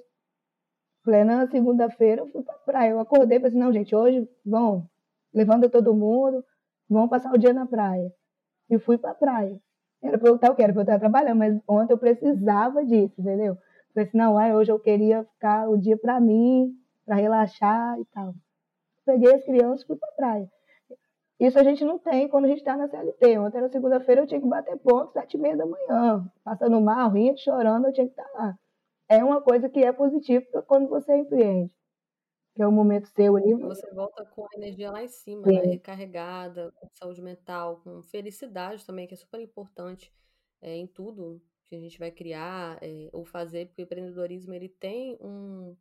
Plena 1.04 1.48
segunda-feira, 1.48 2.22
eu 2.22 2.28
fui 2.28 2.44
pra 2.44 2.54
praia. 2.54 2.92
Eu 2.92 3.00
acordei 3.00 3.38
e 3.38 3.42
falei 3.42 3.50
assim, 3.50 3.60
não, 3.60 3.74
gente, 3.74 3.96
hoje 3.96 4.30
vão, 4.46 4.88
levanta 5.34 5.68
todo 5.68 5.96
mundo, 5.96 6.46
vão 6.88 7.08
passar 7.08 7.34
o 7.34 7.38
dia 7.38 7.54
na 7.54 7.66
praia. 7.66 8.14
E 8.70 8.78
fui 8.78 8.98
pra 8.98 9.16
praia. 9.16 9.60
Era 10.02 10.18
pra 10.18 10.30
eu 10.30 10.36
estar, 10.36 10.48
eu 10.48 10.56
quero, 10.56 10.74
pra 10.74 10.82
eu 10.94 11.00
trabalhando, 11.00 11.38
mas 11.38 11.60
ontem 11.68 11.94
eu 11.94 11.98
precisava 11.98 12.84
disso, 12.86 13.14
entendeu? 13.20 13.58
Falei 13.94 14.08
assim, 14.08 14.18
não, 14.18 14.38
ai, 14.38 14.56
hoje 14.56 14.72
eu 14.72 14.80
queria 14.80 15.24
ficar 15.24 15.70
o 15.70 15.78
dia 15.78 15.98
pra 15.98 16.20
mim, 16.20 16.74
pra 17.06 17.16
relaxar 17.16 18.00
e 18.00 18.06
tal. 18.06 18.34
Peguei 19.06 19.34
as 19.34 19.44
crianças 19.44 19.84
e 19.84 19.88
fui 19.88 19.96
pra 19.96 20.12
praia. 20.14 20.50
Isso 21.40 21.58
a 21.60 21.64
gente 21.64 21.84
não 21.84 21.98
tem 21.98 22.28
quando 22.28 22.46
a 22.46 22.48
gente 22.48 22.60
está 22.60 22.78
na 22.78 22.88
CLT. 22.88 23.38
Ontem 23.40 23.58
era 23.58 23.70
segunda-feira, 23.70 24.22
eu 24.22 24.28
tinha 24.28 24.40
que 24.40 24.48
bater 24.48 24.78
ponto, 24.78 25.12
sete 25.12 25.36
e 25.36 25.40
meia 25.40 25.58
da 25.58 25.66
manhã. 25.66 26.26
Passando 26.44 26.80
mal, 26.80 27.10
rindo, 27.10 27.40
chorando, 27.40 27.88
eu 27.88 27.94
tinha 27.94 28.08
que 28.08 28.14
estar 28.14 28.30
lá 28.34 28.56
é 29.12 29.22
uma 29.22 29.42
coisa 29.42 29.68
que 29.68 29.84
é 29.84 29.92
positiva 29.92 30.62
quando 30.66 30.88
você 30.88 31.14
empreende. 31.18 31.70
Que 32.62 32.66
é 32.66 32.68
o 32.68 32.72
momento 32.72 33.08
seu 33.08 33.36
ali. 33.36 33.56
Você 33.56 33.92
volta 33.92 34.24
com 34.24 34.44
a 34.44 34.56
energia 34.56 34.92
lá 34.92 35.04
em 35.04 35.08
cima, 35.08 35.48
né? 35.48 35.62
recarregada, 35.62 36.72
com 36.76 36.88
saúde 36.94 37.20
mental, 37.20 37.82
com 37.84 38.04
felicidade 38.04 38.86
também, 38.86 39.08
que 39.08 39.16
é 39.16 39.18
super 39.18 39.42
importante 39.42 40.14
é, 40.62 40.76
em 40.76 40.86
tudo 40.86 41.42
que 41.66 41.76
a 41.76 41.80
gente 41.80 41.98
vai 41.98 42.12
criar 42.12 42.78
é, 42.80 43.10
ou 43.12 43.26
fazer, 43.26 43.66
porque 43.66 43.82
o 43.82 43.86
empreendedorismo 43.86 44.54
ele 44.54 44.70
tem 44.70 45.18
um, 45.20 45.76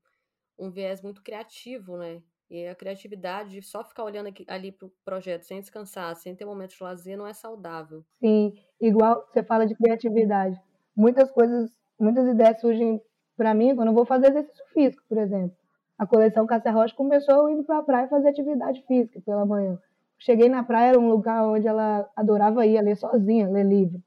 um 0.58 0.70
viés 0.70 1.02
muito 1.02 1.22
criativo, 1.22 1.98
né? 1.98 2.22
E 2.48 2.66
a 2.66 2.74
criatividade 2.74 3.50
de 3.50 3.60
só 3.60 3.84
ficar 3.84 4.04
olhando 4.04 4.28
aqui, 4.28 4.46
ali 4.48 4.72
para 4.72 4.86
o 4.86 4.92
projeto 5.04 5.42
sem 5.42 5.60
descansar, 5.60 6.16
sem 6.16 6.34
ter 6.34 6.46
momentos 6.46 6.76
de 6.76 6.82
lazer, 6.82 7.18
não 7.18 7.26
é 7.26 7.34
saudável. 7.34 8.02
Sim, 8.24 8.54
igual 8.80 9.22
você 9.30 9.42
fala 9.42 9.66
de 9.66 9.74
criatividade. 9.74 10.58
Muitas 10.96 11.30
coisas, 11.30 11.70
muitas 11.98 12.26
ideias 12.26 12.58
surgem 12.58 13.02
para 13.36 13.52
mim, 13.52 13.76
quando 13.76 13.88
eu 13.88 13.94
vou 13.94 14.06
fazer 14.06 14.28
exercício 14.28 14.64
físico, 14.72 15.04
por 15.06 15.18
exemplo. 15.18 15.59
A 16.00 16.06
coleção 16.06 16.46
Cássia 16.46 16.72
Rocha 16.72 16.96
começou 16.96 17.50
indo 17.50 17.62
para 17.62 17.76
a 17.76 17.82
praia 17.82 18.08
fazer 18.08 18.28
atividade 18.28 18.82
física 18.86 19.20
pela 19.20 19.44
manhã. 19.44 19.78
Cheguei 20.18 20.48
na 20.48 20.64
praia, 20.64 20.92
era 20.92 20.98
um 20.98 21.10
lugar 21.10 21.44
onde 21.44 21.68
ela 21.68 22.08
adorava 22.16 22.64
ir, 22.64 22.80
ler 22.80 22.96
sozinha, 22.96 23.50
ler 23.50 23.66
livro. 23.66 24.02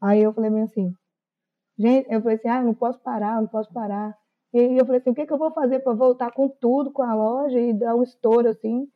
Aí 0.00 0.22
eu 0.22 0.32
falei 0.32 0.62
assim, 0.62 0.94
gente, 1.76 2.06
eu 2.08 2.22
falei 2.22 2.36
assim, 2.36 2.46
ah, 2.46 2.62
não 2.62 2.72
posso 2.72 3.00
parar, 3.00 3.40
não 3.40 3.48
posso 3.48 3.72
parar. 3.72 4.16
E 4.52 4.78
eu 4.78 4.86
falei 4.86 5.00
assim, 5.00 5.10
o 5.10 5.14
que, 5.14 5.26
que 5.26 5.32
eu 5.32 5.36
vou 5.36 5.50
fazer 5.50 5.80
para 5.80 5.92
voltar 5.92 6.30
com 6.30 6.48
tudo, 6.48 6.92
com 6.92 7.02
a 7.02 7.12
loja 7.12 7.58
e 7.58 7.72
dar 7.72 7.96
um 7.96 8.04
estouro 8.04 8.48
assim? 8.48 8.86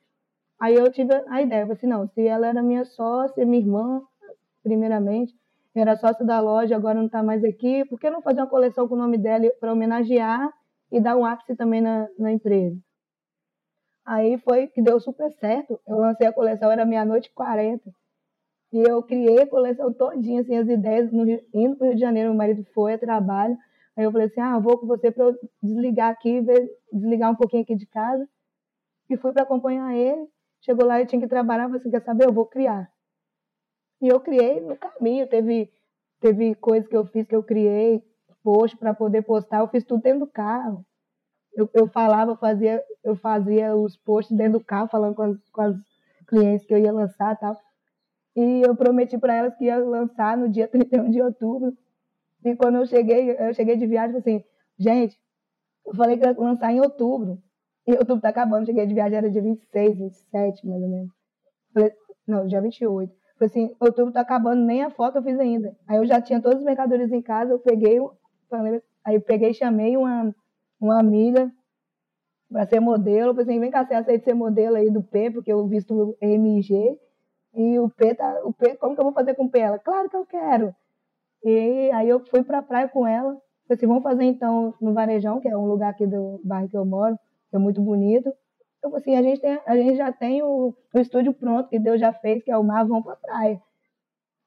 Aí 0.60 0.76
eu 0.76 0.92
tive 0.92 1.12
a 1.28 1.42
ideia, 1.42 1.62
falei 1.62 1.76
assim, 1.76 1.88
não, 1.88 2.06
se 2.06 2.24
ela 2.24 2.46
era 2.46 2.62
minha 2.62 2.84
sócia, 2.84 3.44
minha 3.44 3.60
irmã, 3.60 4.00
primeiramente, 4.62 5.34
era 5.74 5.96
sócio 5.96 6.24
da 6.24 6.38
loja, 6.38 6.76
agora 6.76 6.94
não 6.94 7.06
está 7.06 7.20
mais 7.20 7.42
aqui. 7.42 7.84
Por 7.86 7.98
que 7.98 8.08
não 8.08 8.22
fazer 8.22 8.42
uma 8.42 8.46
coleção 8.46 8.86
com 8.86 8.94
o 8.94 8.98
nome 8.98 9.18
dela 9.18 9.50
para 9.58 9.72
homenagear 9.72 10.52
e 10.90 11.00
dar 11.00 11.16
um 11.16 11.24
ápice 11.24 11.54
também 11.54 11.80
na, 11.80 12.08
na 12.18 12.32
empresa? 12.32 12.78
Aí 14.04 14.38
foi 14.38 14.68
que 14.68 14.80
deu 14.80 14.98
super 15.00 15.30
certo. 15.34 15.78
Eu 15.86 15.98
lancei 15.98 16.26
a 16.26 16.32
coleção, 16.32 16.70
era 16.70 16.86
meia-noite 16.86 17.28
e 17.28 17.32
quarenta. 17.34 17.92
E 18.72 18.78
eu 18.78 19.02
criei 19.02 19.42
a 19.42 19.46
coleção 19.46 19.92
todinha, 19.92 20.40
assim, 20.40 20.56
as 20.56 20.68
ideias, 20.68 21.12
no 21.12 21.24
Rio, 21.24 21.42
indo 21.54 21.76
para 21.76 21.84
o 21.84 21.88
Rio 21.88 21.94
de 21.94 22.00
Janeiro, 22.00 22.30
meu 22.30 22.38
marido 22.38 22.64
foi 22.74 22.94
a 22.94 22.98
trabalho. 22.98 23.56
Aí 23.96 24.04
eu 24.04 24.12
falei 24.12 24.26
assim, 24.26 24.40
ah, 24.40 24.58
vou 24.58 24.78
com 24.78 24.86
você 24.86 25.10
para 25.10 25.24
eu 25.24 25.38
desligar 25.62 26.10
aqui, 26.10 26.40
desligar 26.92 27.32
um 27.32 27.36
pouquinho 27.36 27.62
aqui 27.62 27.74
de 27.74 27.86
casa. 27.86 28.28
E 29.10 29.16
fui 29.16 29.32
para 29.32 29.42
acompanhar 29.42 29.94
ele. 29.94 30.26
Chegou 30.60 30.86
lá, 30.86 31.00
eu 31.00 31.06
tinha 31.06 31.20
que 31.20 31.28
trabalhar, 31.28 31.68
você 31.68 31.90
quer 31.90 32.02
saber? 32.02 32.26
Eu 32.26 32.32
vou 32.32 32.46
criar. 32.46 32.90
E 34.00 34.08
eu 34.08 34.20
criei 34.20 34.60
no 34.60 34.76
caminho, 34.76 35.28
teve, 35.28 35.70
teve 36.20 36.54
coisas 36.54 36.88
que 36.88 36.96
eu 36.96 37.04
fiz 37.06 37.26
que 37.26 37.34
eu 37.34 37.42
criei, 37.42 38.02
post 38.48 38.78
para 38.78 38.94
poder 38.94 39.20
postar, 39.20 39.58
eu 39.58 39.68
fiz 39.68 39.84
tudo 39.84 40.02
dentro 40.02 40.20
do 40.20 40.26
carro. 40.26 40.82
Eu, 41.54 41.68
eu 41.74 41.86
falava, 41.86 42.34
fazia, 42.34 42.82
eu 43.04 43.14
fazia 43.14 43.76
os 43.76 43.94
posts 43.94 44.34
dentro 44.34 44.58
do 44.58 44.64
carro, 44.64 44.88
falando 44.88 45.14
com 45.14 45.22
as, 45.22 45.36
com 45.50 45.60
as 45.60 45.76
clientes 46.26 46.66
que 46.66 46.72
eu 46.72 46.78
ia 46.78 46.90
lançar 46.90 47.34
e 47.34 47.36
tal. 47.36 47.60
E 48.34 48.62
eu 48.66 48.74
prometi 48.74 49.18
para 49.18 49.34
elas 49.34 49.54
que 49.54 49.64
ia 49.64 49.76
lançar 49.76 50.34
no 50.34 50.48
dia 50.48 50.66
31 50.72 51.10
de 51.10 51.20
outubro. 51.20 51.76
E 52.42 52.56
quando 52.56 52.76
eu 52.76 52.86
cheguei, 52.86 53.32
eu 53.38 53.52
cheguei 53.52 53.76
de 53.76 53.86
viagem, 53.86 54.16
assim, 54.16 54.42
gente, 54.78 55.18
eu 55.84 55.94
falei 55.94 56.16
que 56.16 56.24
ia 56.24 56.34
lançar 56.38 56.72
em 56.72 56.80
outubro. 56.80 57.38
E 57.86 57.92
outubro 57.92 58.22
tá 58.22 58.30
acabando, 58.30 58.64
cheguei 58.64 58.86
de 58.86 58.94
viagem, 58.94 59.18
era 59.18 59.30
dia 59.30 59.42
26, 59.42 59.98
27, 59.98 60.66
mais 60.66 60.82
ou 60.82 60.88
menos. 60.88 61.12
Falei, 61.74 61.92
não, 62.26 62.46
dia 62.46 62.62
28. 62.62 63.12
Falei 63.38 63.50
assim, 63.50 63.76
outubro 63.78 64.12
tá 64.12 64.22
acabando, 64.22 64.64
nem 64.64 64.84
a 64.84 64.90
foto 64.90 65.18
eu 65.18 65.22
fiz 65.22 65.38
ainda. 65.38 65.76
Aí 65.86 65.98
eu 65.98 66.06
já 66.06 66.18
tinha 66.22 66.40
todos 66.40 66.60
os 66.60 66.64
mercadorias 66.64 67.12
em 67.12 67.20
casa, 67.20 67.52
eu 67.52 67.58
peguei, 67.58 67.98
aí 69.04 69.14
eu 69.14 69.20
peguei 69.20 69.50
e 69.50 69.54
chamei 69.54 69.96
uma, 69.96 70.34
uma 70.80 70.98
amiga 70.98 71.50
para 72.50 72.66
ser 72.66 72.80
modelo. 72.80 73.34
Falei 73.34 73.50
assim, 73.50 73.60
vem 73.60 73.70
cá, 73.70 73.84
você 73.84 73.94
aceita 73.94 74.24
ser 74.24 74.34
modelo 74.34 74.76
aí 74.76 74.90
do 74.90 75.02
P, 75.02 75.30
porque 75.30 75.52
eu 75.52 75.66
visto 75.66 76.16
MG. 76.20 76.98
E 77.54 77.78
o 77.78 77.88
P, 77.88 78.14
tá, 78.14 78.40
o 78.44 78.52
P, 78.52 78.76
como 78.76 78.94
que 78.94 79.00
eu 79.00 79.04
vou 79.04 79.12
fazer 79.12 79.34
com 79.34 79.44
o 79.44 79.50
P? 79.50 79.58
Ela, 79.58 79.78
claro 79.78 80.08
que 80.08 80.16
eu 80.16 80.26
quero. 80.26 80.74
E 81.44 81.90
aí 81.92 82.08
eu 82.08 82.20
fui 82.26 82.42
para 82.42 82.58
a 82.58 82.62
praia 82.62 82.88
com 82.88 83.06
ela. 83.06 83.32
Falei 83.66 83.76
assim, 83.76 83.86
vamos 83.86 84.02
fazer 84.02 84.24
então 84.24 84.74
no 84.80 84.94
Varejão, 84.94 85.40
que 85.40 85.48
é 85.48 85.56
um 85.56 85.66
lugar 85.66 85.90
aqui 85.90 86.06
do 86.06 86.40
bairro 86.44 86.68
que 86.68 86.76
eu 86.76 86.84
moro, 86.84 87.18
que 87.50 87.56
é 87.56 87.58
muito 87.58 87.80
bonito. 87.82 88.32
Eu 88.82 88.90
falei 88.90 88.98
assim, 88.98 89.16
a 89.16 89.22
gente, 89.22 89.40
tem, 89.40 89.60
a 89.66 89.76
gente 89.76 89.96
já 89.96 90.12
tem 90.12 90.42
o, 90.42 90.74
o 90.94 90.98
estúdio 90.98 91.34
pronto, 91.34 91.68
que 91.68 91.78
Deus 91.78 92.00
já 92.00 92.12
fez, 92.12 92.42
que 92.42 92.50
é 92.50 92.56
o 92.56 92.64
mar, 92.64 92.86
vamos 92.86 93.04
para 93.04 93.14
a 93.14 93.16
praia. 93.16 93.62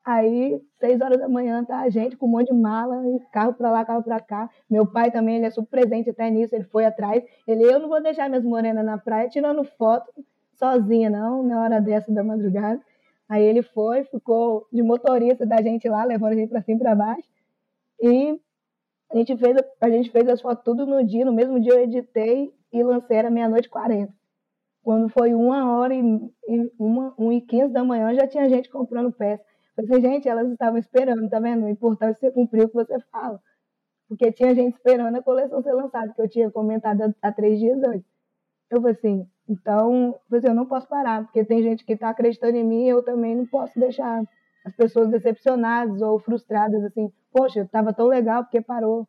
Aí, 0.03 0.59
seis 0.79 0.99
horas 0.99 1.19
da 1.19 1.29
manhã, 1.29 1.63
tá 1.63 1.79
a 1.79 1.89
gente 1.89 2.17
com 2.17 2.25
um 2.25 2.29
monte 2.29 2.47
de 2.47 2.53
mala, 2.53 3.07
e 3.07 3.19
carro 3.31 3.53
para 3.53 3.69
lá, 3.71 3.85
carro 3.85 4.03
para 4.03 4.19
cá. 4.19 4.49
Meu 4.69 4.85
pai 4.85 5.11
também, 5.11 5.37
ele 5.37 5.45
é 5.45 5.51
super 5.51 5.81
presente 5.81 6.09
até 6.09 6.29
nisso, 6.29 6.55
ele 6.55 6.63
foi 6.65 6.85
atrás. 6.85 7.23
Ele, 7.47 7.63
eu 7.63 7.79
não 7.79 7.87
vou 7.87 8.01
deixar 8.01 8.27
minhas 8.27 8.43
morenas 8.43 8.83
na 8.83 8.97
praia 8.97 9.29
tirando 9.29 9.63
foto 9.63 10.11
sozinha, 10.55 11.09
não, 11.09 11.43
na 11.43 11.61
hora 11.61 11.79
dessa 11.79 12.11
da 12.11 12.23
madrugada. 12.23 12.81
Aí 13.29 13.43
ele 13.43 13.61
foi, 13.61 14.03
ficou 14.05 14.67
de 14.73 14.81
motorista 14.81 15.45
da 15.45 15.61
gente 15.61 15.87
lá, 15.87 16.03
levando 16.03 16.33
a 16.33 16.35
gente 16.35 16.49
para 16.49 16.61
cima 16.61 16.77
e 16.77 16.81
para 16.81 16.95
baixo. 16.95 17.29
E 18.01 18.39
a 19.11 19.17
gente, 19.17 19.37
fez, 19.37 19.57
a 19.79 19.89
gente 19.89 20.09
fez 20.09 20.27
as 20.27 20.41
fotos 20.41 20.63
tudo 20.63 20.85
no 20.85 21.03
dia, 21.05 21.23
no 21.23 21.33
mesmo 21.33 21.59
dia 21.59 21.73
eu 21.73 21.83
editei 21.83 22.51
e 22.73 22.83
lancei 22.83 23.17
era 23.17 23.29
meia-noite 23.29 23.67
e 23.67 23.71
quarenta. 23.71 24.13
Quando 24.83 25.09
foi 25.09 25.33
uma 25.33 25.71
hora 25.77 25.93
e, 25.93 26.01
uma, 26.79 27.13
uma 27.17 27.33
e 27.35 27.41
quinze 27.41 27.71
da 27.71 27.83
manhã, 27.83 28.13
já 28.15 28.27
tinha 28.27 28.49
gente 28.49 28.69
comprando 28.69 29.11
peça. 29.11 29.43
Eu 29.81 29.87
falei, 29.87 30.01
gente, 30.01 30.29
elas 30.29 30.51
estavam 30.51 30.77
esperando, 30.77 31.27
tá 31.27 31.39
vendo? 31.39 31.65
O 31.65 31.69
importante 31.69 32.17
é 32.17 32.19
você 32.19 32.31
cumprir 32.31 32.65
o 32.65 32.67
que 32.69 32.75
você 32.75 32.99
fala. 33.11 33.41
Porque 34.07 34.31
tinha 34.31 34.53
gente 34.53 34.75
esperando 34.75 35.17
a 35.17 35.23
coleção 35.23 35.63
ser 35.63 35.73
lançada, 35.73 36.13
que 36.13 36.21
eu 36.21 36.29
tinha 36.29 36.51
comentado 36.51 37.15
há 37.19 37.31
três 37.31 37.59
dias 37.59 37.81
antes. 37.83 38.05
Eu 38.69 38.79
falei 38.79 38.95
assim, 38.95 39.27
então, 39.49 40.19
eu 40.31 40.53
não 40.53 40.67
posso 40.67 40.87
parar, 40.87 41.23
porque 41.23 41.43
tem 41.43 41.63
gente 41.63 41.83
que 41.83 41.93
está 41.93 42.09
acreditando 42.09 42.57
em 42.57 42.63
mim 42.63 42.85
e 42.85 42.89
eu 42.89 43.03
também 43.03 43.35
não 43.35 43.45
posso 43.47 43.79
deixar 43.79 44.23
as 44.63 44.75
pessoas 44.75 45.09
decepcionadas 45.09 45.99
ou 46.01 46.19
frustradas, 46.19 46.83
assim, 46.83 47.11
poxa, 47.31 47.61
estava 47.61 47.91
tão 47.91 48.05
legal 48.05 48.43
porque 48.43 48.61
parou. 48.61 49.07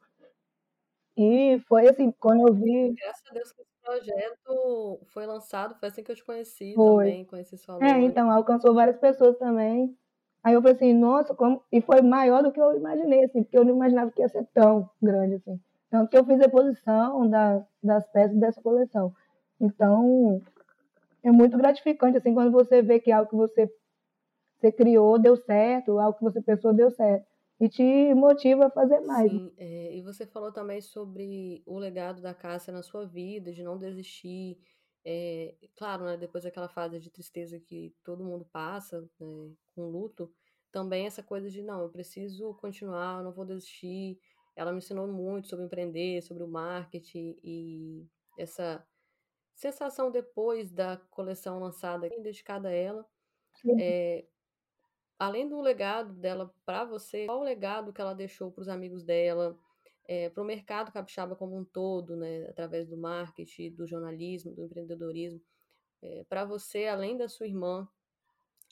E 1.16 1.60
foi 1.68 1.86
assim, 1.86 2.10
quando 2.18 2.48
eu 2.48 2.54
vi. 2.54 2.94
Graças 2.94 3.22
a 3.30 3.34
Deus 3.34 3.52
que 3.52 3.60
esse 3.60 3.72
projeto 3.82 5.00
foi 5.08 5.26
lançado, 5.26 5.74
foi 5.74 5.88
assim 5.90 6.02
que 6.02 6.10
eu 6.10 6.16
te 6.16 6.24
conheci 6.24 6.72
foi. 6.74 7.04
também, 7.04 7.24
conheci 7.26 7.58
sua 7.58 7.78
É, 7.84 8.00
então, 8.00 8.30
alcançou 8.30 8.74
várias 8.74 8.96
pessoas 8.96 9.36
também. 9.36 9.94
Aí 10.42 10.54
eu 10.54 10.60
falei 10.60 10.76
assim, 10.76 10.92
nossa, 10.92 11.34
como... 11.34 11.62
e 11.70 11.80
foi 11.80 12.02
maior 12.02 12.42
do 12.42 12.50
que 12.50 12.60
eu 12.60 12.76
imaginei, 12.76 13.24
assim, 13.24 13.42
porque 13.42 13.56
eu 13.56 13.64
não 13.64 13.76
imaginava 13.76 14.10
que 14.10 14.20
ia 14.20 14.28
ser 14.28 14.44
tão 14.52 14.90
grande 15.00 15.36
assim. 15.36 15.60
Tanto 15.88 16.10
que 16.10 16.16
eu 16.16 16.24
fiz 16.24 16.40
a 16.40 16.46
exposição 16.46 17.28
da, 17.28 17.64
das 17.82 18.06
peças 18.10 18.36
dessa 18.38 18.60
coleção. 18.60 19.14
Então, 19.60 20.42
é 21.22 21.30
muito 21.30 21.56
gratificante, 21.56 22.16
assim, 22.16 22.34
quando 22.34 22.50
você 22.50 22.82
vê 22.82 22.98
que 22.98 23.12
algo 23.12 23.30
que 23.30 23.36
você, 23.36 23.70
você 24.58 24.72
criou 24.72 25.18
deu 25.18 25.36
certo, 25.36 25.98
algo 25.98 26.18
que 26.18 26.24
você 26.24 26.42
pensou 26.42 26.72
deu 26.72 26.90
certo. 26.90 27.24
E 27.60 27.68
te 27.68 28.12
motiva 28.14 28.66
a 28.66 28.70
fazer 28.70 29.00
mais. 29.00 29.30
Sim, 29.30 29.52
é, 29.56 29.94
e 29.94 30.02
você 30.02 30.26
falou 30.26 30.50
também 30.50 30.80
sobre 30.80 31.62
o 31.64 31.78
legado 31.78 32.20
da 32.20 32.34
Cássia 32.34 32.72
na 32.72 32.82
sua 32.82 33.06
vida, 33.06 33.52
de 33.52 33.62
não 33.62 33.78
desistir. 33.78 34.58
É, 35.04 35.56
claro, 35.76 36.04
né, 36.04 36.16
depois 36.16 36.44
daquela 36.44 36.68
fase 36.68 37.00
de 37.00 37.10
tristeza 37.10 37.58
que 37.58 37.94
todo 38.04 38.24
mundo 38.24 38.44
passa, 38.52 39.00
né, 39.02 39.08
com 39.74 39.90
luto, 39.90 40.32
também 40.70 41.06
essa 41.06 41.22
coisa 41.22 41.50
de 41.50 41.62
não, 41.62 41.82
eu 41.82 41.90
preciso 41.90 42.54
continuar, 42.54 43.18
eu 43.18 43.24
não 43.24 43.32
vou 43.32 43.44
desistir. 43.44 44.18
Ela 44.56 44.72
me 44.72 44.78
ensinou 44.78 45.06
muito 45.08 45.48
sobre 45.48 45.64
empreender, 45.66 46.22
sobre 46.22 46.44
o 46.44 46.48
marketing 46.48 47.36
e 47.42 48.06
essa 48.38 48.86
sensação 49.54 50.10
depois 50.10 50.72
da 50.72 50.96
coleção 51.10 51.58
lançada, 51.60 52.08
dedicada 52.22 52.68
a 52.68 52.72
ela. 52.72 53.06
É, 53.78 54.26
além 55.18 55.48
do 55.48 55.60
legado 55.60 56.14
dela 56.14 56.54
para 56.64 56.84
você, 56.84 57.26
qual 57.26 57.40
o 57.40 57.44
legado 57.44 57.92
que 57.92 58.00
ela 58.00 58.14
deixou 58.14 58.52
para 58.52 58.62
os 58.62 58.68
amigos 58.68 59.04
dela, 59.04 59.58
é, 60.06 60.28
para 60.30 60.42
o 60.42 60.46
mercado 60.46 60.92
capixaba 60.92 61.36
como 61.36 61.56
um 61.56 61.64
todo, 61.64 62.16
né, 62.16 62.46
através 62.48 62.88
do 62.88 62.96
marketing, 62.96 63.74
do 63.74 63.86
jornalismo, 63.86 64.54
do 64.54 64.62
empreendedorismo, 64.62 65.40
é, 66.02 66.24
para 66.28 66.44
você, 66.44 66.86
além 66.86 67.16
da 67.16 67.28
sua 67.28 67.46
irmã 67.46 67.88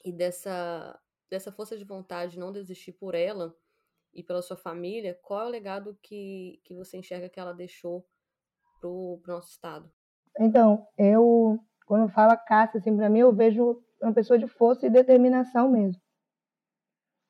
e 0.03 0.11
dessa, 0.11 0.99
dessa 1.29 1.51
força 1.51 1.77
de 1.77 1.85
vontade 1.85 2.33
de 2.33 2.39
não 2.39 2.51
desistir 2.51 2.93
por 2.93 3.15
ela 3.15 3.55
e 4.13 4.21
pela 4.21 4.41
sua 4.41 4.57
família, 4.57 5.17
qual 5.21 5.41
é 5.41 5.45
o 5.45 5.49
legado 5.49 5.97
que, 6.01 6.59
que 6.65 6.75
você 6.75 6.97
enxerga 6.97 7.29
que 7.29 7.39
ela 7.39 7.53
deixou 7.53 8.05
para 8.79 8.89
o 8.89 9.21
nosso 9.25 9.51
estado? 9.51 9.89
Então, 10.39 10.85
eu, 10.97 11.59
quando 11.85 12.11
fala 12.11 12.35
Cássia, 12.35 12.79
assim, 12.79 12.95
para 12.95 13.09
mim, 13.09 13.19
eu 13.19 13.33
vejo 13.33 13.81
uma 14.01 14.13
pessoa 14.13 14.37
de 14.37 14.47
força 14.47 14.85
e 14.85 14.89
determinação 14.89 15.69
mesmo. 15.69 16.01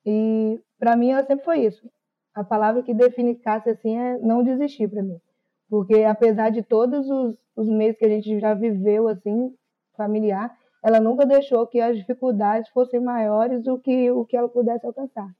E 0.04 0.60
para 0.78 0.96
mim 0.96 1.10
ela 1.10 1.24
sempre 1.24 1.44
foi 1.44 1.64
isso. 1.64 1.88
A 2.34 2.42
palavra 2.42 2.82
que 2.82 2.94
define 2.94 3.34
Cássia 3.34 3.72
assim 3.72 3.98
é 3.98 4.18
não 4.18 4.42
desistir 4.42 4.88
para 4.88 5.02
mim. 5.02 5.20
Porque 5.68 6.04
apesar 6.04 6.50
de 6.50 6.62
todos 6.62 7.08
os, 7.08 7.36
os 7.56 7.68
meses 7.68 7.98
que 7.98 8.04
a 8.04 8.08
gente 8.08 8.38
já 8.40 8.54
viveu 8.54 9.08
assim, 9.08 9.54
familiar, 9.96 10.56
ela 10.82 10.98
nunca 10.98 11.24
deixou 11.24 11.66
que 11.66 11.80
as 11.80 11.96
dificuldades 11.96 12.70
fossem 12.70 13.00
maiores 13.00 13.62
do 13.62 13.78
que 13.78 14.10
o 14.10 14.24
que 14.24 14.36
ela 14.36 14.48
pudesse 14.48 14.84
alcançar. 14.86 15.30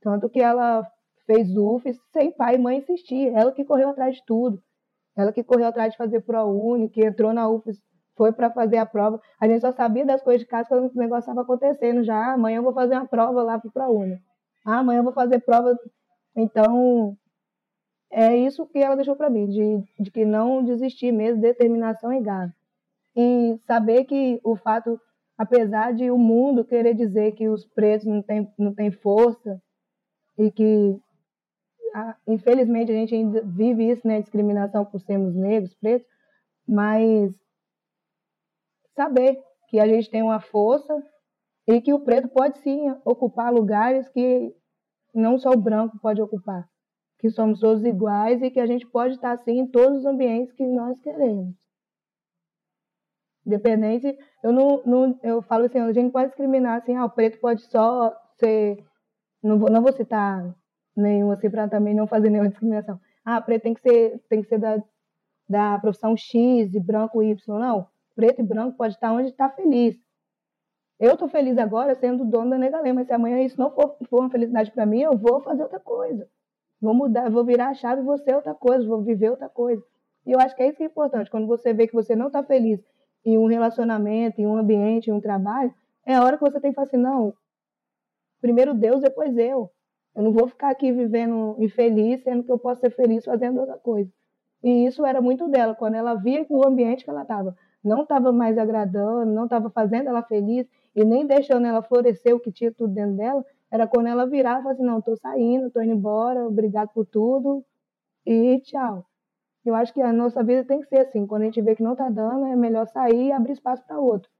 Tanto 0.00 0.28
que 0.28 0.40
ela 0.40 0.86
fez 1.26 1.56
UF 1.56 1.92
sem 2.12 2.30
pai 2.30 2.56
e 2.56 2.58
mãe 2.58 2.78
insistir. 2.78 3.32
Ela 3.34 3.52
que 3.52 3.64
correu 3.64 3.88
atrás 3.88 4.16
de 4.16 4.24
tudo. 4.24 4.62
Ela 5.16 5.32
que 5.32 5.42
correu 5.42 5.66
atrás 5.66 5.92
de 5.92 5.96
fazer 5.96 6.20
ProUni, 6.20 6.90
que 6.90 7.04
entrou 7.04 7.32
na 7.32 7.48
UFES, 7.48 7.80
foi 8.16 8.32
para 8.32 8.50
fazer 8.50 8.76
a 8.76 8.86
prova. 8.86 9.20
A 9.40 9.48
gente 9.48 9.60
só 9.60 9.72
sabia 9.72 10.04
das 10.04 10.22
coisas 10.22 10.42
de 10.42 10.46
casa 10.46 10.68
quando 10.68 10.90
o 10.90 10.98
negócio 10.98 11.20
estava 11.20 11.40
acontecendo 11.40 12.04
já. 12.04 12.14
Ah, 12.14 12.32
amanhã 12.34 12.58
eu 12.58 12.62
vou 12.62 12.74
fazer 12.74 12.94
uma 12.94 13.06
prova 13.06 13.42
lá 13.42 13.58
para 13.58 13.68
o 13.68 13.72
ProUni. 13.72 14.18
Ah, 14.64 14.78
amanhã 14.78 14.98
eu 15.00 15.04
vou 15.04 15.12
fazer 15.12 15.40
prova. 15.40 15.76
Então, 16.36 17.16
é 18.10 18.36
isso 18.36 18.66
que 18.66 18.78
ela 18.78 18.94
deixou 18.94 19.16
para 19.16 19.30
mim, 19.30 19.46
de, 19.46 19.82
de 19.98 20.10
que 20.10 20.24
não 20.24 20.62
desistir 20.62 21.10
mesmo, 21.10 21.40
determinação 21.40 22.12
e 22.12 22.20
garra. 22.20 22.54
E 23.16 23.58
saber 23.66 24.04
que 24.04 24.38
o 24.44 24.54
fato, 24.56 25.00
apesar 25.38 25.92
de 25.92 26.10
o 26.10 26.18
mundo 26.18 26.64
querer 26.64 26.94
dizer 26.94 27.32
que 27.32 27.48
os 27.48 27.64
pretos 27.64 28.06
não 28.06 28.22
têm 28.22 28.52
não 28.58 28.74
tem 28.74 28.90
força 28.90 29.60
e 30.38 30.50
que 30.50 31.00
infelizmente 32.26 32.92
a 32.92 32.94
gente 32.94 33.14
ainda 33.14 33.42
vive 33.42 33.88
isso, 33.88 34.06
né, 34.06 34.20
discriminação 34.20 34.84
por 34.84 35.00
sermos 35.00 35.34
negros, 35.34 35.74
pretos, 35.74 36.06
mas 36.68 37.32
saber 38.94 39.42
que 39.68 39.80
a 39.80 39.88
gente 39.88 40.10
tem 40.10 40.22
uma 40.22 40.40
força 40.40 41.02
e 41.66 41.80
que 41.80 41.94
o 41.94 42.00
preto 42.00 42.28
pode 42.28 42.58
sim 42.58 42.94
ocupar 43.02 43.52
lugares 43.52 44.06
que 44.10 44.54
não 45.16 45.38
só 45.38 45.50
o 45.50 45.60
branco 45.60 45.98
pode 45.98 46.20
ocupar, 46.20 46.68
que 47.18 47.30
somos 47.30 47.60
todos 47.60 47.84
iguais 47.84 48.42
e 48.42 48.50
que 48.50 48.60
a 48.60 48.66
gente 48.66 48.86
pode 48.86 49.14
estar 49.14 49.36
sim 49.38 49.60
em 49.60 49.66
todos 49.66 50.00
os 50.00 50.06
ambientes 50.06 50.52
que 50.52 50.64
nós 50.66 50.98
queremos. 51.00 51.54
Independente, 53.44 54.18
eu 54.42 54.52
não, 54.52 54.82
não 54.84 55.20
eu 55.22 55.40
falo 55.42 55.66
assim, 55.66 55.78
a 55.78 55.92
gente 55.92 56.10
pode 56.10 56.28
discriminar 56.28 56.80
assim, 56.80 56.96
ah, 56.96 57.04
o 57.04 57.10
preto 57.10 57.38
pode 57.40 57.62
só 57.62 58.12
ser, 58.38 58.84
não 59.42 59.58
vou, 59.58 59.70
não 59.70 59.82
vou 59.82 59.92
citar 59.92 60.54
nenhum, 60.96 61.30
assim, 61.30 61.48
para 61.48 61.68
também 61.68 61.94
não 61.94 62.06
fazer 62.06 62.28
nenhuma 62.28 62.48
discriminação. 62.48 63.00
Ah, 63.24 63.40
preto 63.40 63.62
tem 63.62 63.74
que 63.74 63.80
ser, 63.80 64.20
tem 64.28 64.42
que 64.42 64.48
ser 64.48 64.58
da, 64.58 64.82
da 65.48 65.78
profissão 65.78 66.16
X 66.16 66.74
e 66.74 66.80
branco 66.80 67.22
Y. 67.22 67.58
Não, 67.58 67.86
preto 68.14 68.40
e 68.40 68.44
branco 68.44 68.76
pode 68.76 68.94
estar 68.94 69.12
onde 69.12 69.28
está 69.28 69.48
feliz. 69.50 69.96
Eu 70.98 71.12
estou 71.12 71.28
feliz 71.28 71.58
agora 71.58 71.94
sendo 71.94 72.24
dono 72.24 72.50
da 72.50 72.58
Negalém, 72.58 72.92
mas 72.92 73.06
se 73.06 73.12
amanhã 73.12 73.40
isso 73.40 73.58
não 73.58 73.70
for, 73.70 73.96
for 74.08 74.20
uma 74.20 74.30
felicidade 74.30 74.70
para 74.70 74.86
mim, 74.86 75.02
eu 75.02 75.16
vou 75.16 75.40
fazer 75.40 75.62
outra 75.62 75.78
coisa. 75.78 76.26
vou 76.80 76.94
mudar, 76.94 77.30
vou 77.30 77.44
virar 77.44 77.68
a 77.68 77.74
chave, 77.74 78.02
vou 78.02 78.16
ser 78.16 78.34
outra 78.34 78.54
coisa, 78.54 78.86
vou 78.86 79.02
viver 79.02 79.30
outra 79.30 79.48
coisa. 79.48 79.82
E 80.24 80.32
eu 80.32 80.40
acho 80.40 80.56
que 80.56 80.62
é 80.62 80.68
isso 80.68 80.78
que 80.78 80.82
é 80.82 80.86
importante. 80.86 81.30
Quando 81.30 81.46
você 81.46 81.74
vê 81.74 81.86
que 81.86 81.94
você 81.94 82.16
não 82.16 82.28
está 82.28 82.42
feliz 82.42 82.80
em 83.24 83.36
um 83.36 83.46
relacionamento, 83.46 84.40
em 84.40 84.46
um 84.46 84.56
ambiente, 84.56 85.10
em 85.10 85.12
um 85.12 85.20
trabalho, 85.20 85.72
é 86.04 86.14
a 86.14 86.24
hora 86.24 86.38
que 86.38 86.44
você 86.44 86.60
tem 86.60 86.70
que 86.70 86.74
falar 86.74 86.86
assim, 86.86 86.96
não, 86.96 87.34
primeiro 88.40 88.72
Deus, 88.74 89.00
depois 89.00 89.36
eu. 89.36 89.70
Eu 90.14 90.22
não 90.22 90.32
vou 90.32 90.48
ficar 90.48 90.70
aqui 90.70 90.90
vivendo 90.92 91.56
infeliz, 91.58 92.22
sendo 92.22 92.42
que 92.42 92.50
eu 92.50 92.58
posso 92.58 92.80
ser 92.80 92.90
feliz 92.90 93.24
fazendo 93.24 93.60
outra 93.60 93.76
coisa. 93.76 94.10
E 94.62 94.86
isso 94.86 95.04
era 95.04 95.20
muito 95.20 95.46
dela, 95.46 95.74
quando 95.74 95.94
ela 95.94 96.14
via 96.14 96.44
que 96.44 96.54
o 96.54 96.66
ambiente 96.66 97.04
que 97.04 97.10
ela 97.10 97.22
estava 97.22 97.54
não 97.84 98.02
estava 98.02 98.32
mais 98.32 98.56
agradando, 98.58 99.30
não 99.32 99.44
estava 99.44 99.70
fazendo 99.70 100.08
ela 100.08 100.22
feliz 100.22 100.66
e 100.96 101.04
nem 101.04 101.26
deixando 101.26 101.66
ela 101.66 101.82
florescer 101.82 102.34
o 102.34 102.40
que 102.40 102.50
tinha 102.50 102.72
tudo 102.72 102.94
dentro 102.94 103.16
dela, 103.16 103.44
era 103.70 103.86
quando 103.86 104.06
ela 104.06 104.26
virava 104.26 104.60
e 104.60 104.62
falava 104.62 104.72
assim, 104.72 104.86
não, 104.86 104.98
estou 104.98 105.16
saindo, 105.18 105.66
estou 105.66 105.82
indo 105.82 105.92
embora, 105.92 106.46
obrigado 106.46 106.88
por 106.88 107.04
tudo 107.04 107.62
e 108.24 108.58
tchau. 108.60 109.06
Eu 109.64 109.74
acho 109.74 109.92
que 109.92 110.00
a 110.00 110.12
nossa 110.12 110.42
vida 110.42 110.64
tem 110.64 110.80
que 110.80 110.88
ser 110.88 111.00
assim, 111.00 111.26
quando 111.26 111.42
a 111.42 111.44
gente 111.44 111.60
vê 111.60 111.76
que 111.76 111.82
não 111.82 111.92
está 111.92 112.08
dando, 112.08 112.46
é 112.46 112.56
melhor 112.56 112.86
sair 112.86 113.26
e 113.26 113.32
abrir 113.32 113.52
espaço 113.52 113.84
para 113.86 114.00
outro. 114.00 114.30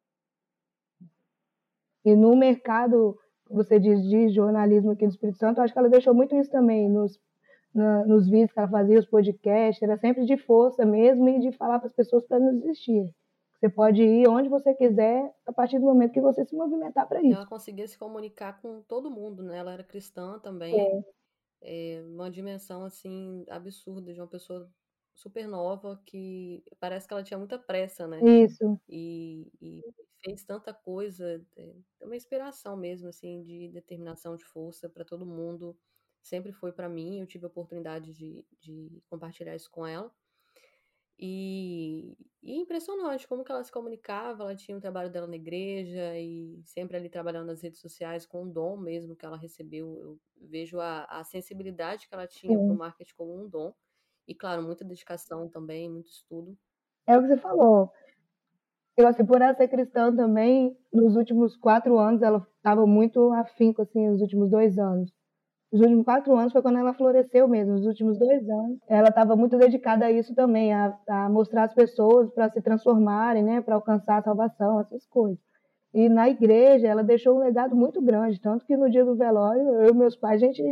E 2.04 2.16
no 2.16 2.34
mercado, 2.34 3.18
você 3.50 3.78
diz 3.78 4.02
de 4.08 4.28
jornalismo 4.30 4.92
aqui 4.92 5.06
do 5.06 5.10
Espírito 5.10 5.38
Santo, 5.38 5.60
acho 5.60 5.72
que 5.72 5.78
ela 5.78 5.90
deixou 5.90 6.14
muito 6.14 6.34
isso 6.36 6.50
também 6.50 6.88
nos 6.88 7.20
na, 7.74 8.06
nos 8.06 8.26
vídeos 8.26 8.52
que 8.52 8.58
ela 8.58 8.68
fazia, 8.68 8.98
os 8.98 9.06
podcasts, 9.06 9.82
era 9.82 9.98
sempre 9.98 10.24
de 10.24 10.38
força 10.38 10.86
mesmo 10.86 11.28
e 11.28 11.38
de 11.38 11.52
falar 11.52 11.78
para 11.78 11.88
as 11.88 11.92
pessoas 11.92 12.26
para 12.26 12.38
não 12.38 12.58
desistir. 12.58 13.10
Você 13.58 13.68
pode 13.70 14.02
ir 14.02 14.28
onde 14.28 14.48
você 14.48 14.74
quiser 14.74 15.34
a 15.46 15.52
partir 15.52 15.78
do 15.78 15.86
momento 15.86 16.12
que 16.12 16.20
você 16.20 16.44
se 16.44 16.54
movimentar 16.54 17.08
para 17.08 17.22
isso. 17.22 17.34
Ela 17.36 17.46
conseguia 17.46 17.88
se 17.88 17.98
comunicar 17.98 18.60
com 18.60 18.82
todo 18.82 19.10
mundo, 19.10 19.42
né? 19.42 19.58
Ela 19.58 19.72
era 19.72 19.84
cristã 19.84 20.38
também. 20.38 20.74
É. 20.76 21.16
É 21.62 22.02
uma 22.04 22.30
dimensão 22.30 22.84
assim 22.84 23.44
absurda 23.48 24.12
de 24.12 24.20
uma 24.20 24.28
pessoa 24.28 24.70
super 25.14 25.48
nova 25.48 26.00
que 26.06 26.62
parece 26.78 27.08
que 27.08 27.14
ela 27.14 27.22
tinha 27.24 27.38
muita 27.38 27.58
pressa, 27.58 28.06
né? 28.06 28.20
Isso. 28.22 28.78
E, 28.88 29.50
e 29.60 29.82
fez 30.22 30.44
tanta 30.44 30.72
coisa, 30.74 31.44
é, 31.56 31.74
é 32.00 32.06
uma 32.06 32.16
inspiração 32.16 32.76
mesmo 32.76 33.08
assim 33.08 33.42
de 33.42 33.68
determinação, 33.70 34.36
de 34.36 34.44
força 34.44 34.88
para 34.88 35.04
todo 35.04 35.26
mundo 35.26 35.76
sempre 36.22 36.52
foi 36.52 36.72
para 36.72 36.88
mim, 36.88 37.20
eu 37.20 37.26
tive 37.26 37.44
a 37.44 37.48
oportunidade 37.48 38.12
de, 38.12 38.44
de 38.60 39.00
compartilhar 39.08 39.54
isso 39.54 39.70
com 39.70 39.86
ela. 39.86 40.12
E, 41.18 42.14
e 42.42 42.52
é 42.52 42.56
impressionante 42.56 43.26
como 43.26 43.42
que 43.42 43.50
ela 43.50 43.64
se 43.64 43.72
comunicava, 43.72 44.42
ela 44.42 44.54
tinha 44.54 44.76
um 44.76 44.80
trabalho 44.80 45.10
dela 45.10 45.26
na 45.26 45.36
igreja 45.36 46.18
e 46.18 46.60
sempre 46.64 46.96
ali 46.96 47.08
trabalhando 47.08 47.46
nas 47.46 47.62
redes 47.62 47.80
sociais 47.80 48.26
com 48.26 48.42
o 48.42 48.50
dom 48.50 48.76
mesmo 48.76 49.16
que 49.16 49.24
ela 49.24 49.36
recebeu. 49.36 49.96
Eu 49.98 50.20
vejo 50.36 50.78
a, 50.78 51.04
a 51.04 51.24
sensibilidade 51.24 52.06
que 52.06 52.14
ela 52.14 52.26
tinha 52.26 52.58
para 52.58 52.74
o 52.74 52.76
marketing 52.76 53.14
como 53.14 53.34
um 53.34 53.48
dom. 53.48 53.74
E, 54.28 54.34
claro, 54.34 54.62
muita 54.62 54.84
dedicação 54.84 55.48
também, 55.48 55.88
muito 55.88 56.10
estudo. 56.10 56.56
É 57.06 57.16
o 57.16 57.22
que 57.22 57.28
você 57.28 57.36
falou. 57.36 57.90
Eu, 58.96 59.06
assim, 59.06 59.24
por 59.24 59.40
ela 59.40 59.54
ser 59.54 59.68
cristã 59.68 60.14
também, 60.14 60.76
nos 60.92 61.16
últimos 61.16 61.56
quatro 61.56 61.98
anos, 61.98 62.22
ela 62.22 62.46
estava 62.56 62.86
muito 62.86 63.30
afinco, 63.32 63.82
assim, 63.82 64.08
nos 64.08 64.20
últimos 64.20 64.50
dois 64.50 64.78
anos. 64.78 65.12
Os 65.76 65.82
últimos 65.82 66.06
quatro 66.06 66.34
anos 66.34 66.54
foi 66.54 66.62
quando 66.62 66.78
ela 66.78 66.94
floresceu 66.94 67.46
mesmo. 67.46 67.74
Os 67.74 67.84
últimos 67.84 68.18
dois 68.18 68.48
anos, 68.48 68.78
ela 68.88 69.08
estava 69.08 69.36
muito 69.36 69.58
dedicada 69.58 70.06
a 70.06 70.10
isso 70.10 70.34
também, 70.34 70.72
a, 70.72 70.98
a 71.06 71.28
mostrar 71.28 71.64
as 71.64 71.74
pessoas 71.74 72.32
para 72.32 72.48
se 72.50 72.62
transformarem, 72.62 73.42
né, 73.42 73.60
para 73.60 73.74
alcançar 73.74 74.16
a 74.16 74.22
salvação, 74.22 74.80
essas 74.80 75.06
coisas. 75.06 75.38
E 75.92 76.08
na 76.08 76.30
igreja, 76.30 76.88
ela 76.88 77.04
deixou 77.04 77.36
um 77.36 77.40
legado 77.40 77.76
muito 77.76 78.00
grande, 78.00 78.40
tanto 78.40 78.64
que 78.64 78.74
no 78.74 78.88
dia 78.88 79.04
do 79.04 79.16
velório, 79.16 79.68
eu 79.82 79.90
e 79.90 79.94
meus 79.94 80.16
pais, 80.16 80.42
a 80.42 80.46
gente 80.46 80.62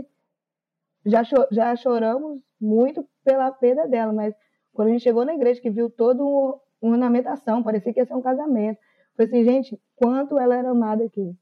já, 1.04 1.22
já 1.52 1.76
choramos 1.76 2.40
muito 2.58 3.06
pela 3.22 3.52
perda 3.52 3.86
dela, 3.86 4.10
mas 4.10 4.34
quando 4.72 4.88
a 4.88 4.92
gente 4.92 5.02
chegou 5.02 5.26
na 5.26 5.34
igreja, 5.34 5.60
que 5.60 5.70
viu 5.70 5.90
toda 5.90 6.24
uma 6.24 6.58
ornamentação, 6.80 7.62
parecia 7.62 7.92
que 7.92 8.00
ia 8.00 8.06
ser 8.06 8.14
um 8.14 8.22
casamento. 8.22 8.78
Falei 9.14 9.30
assim, 9.30 9.44
gente, 9.44 9.78
quanto 9.96 10.38
ela 10.38 10.56
era 10.56 10.70
amada 10.70 11.04
aqui. 11.04 11.36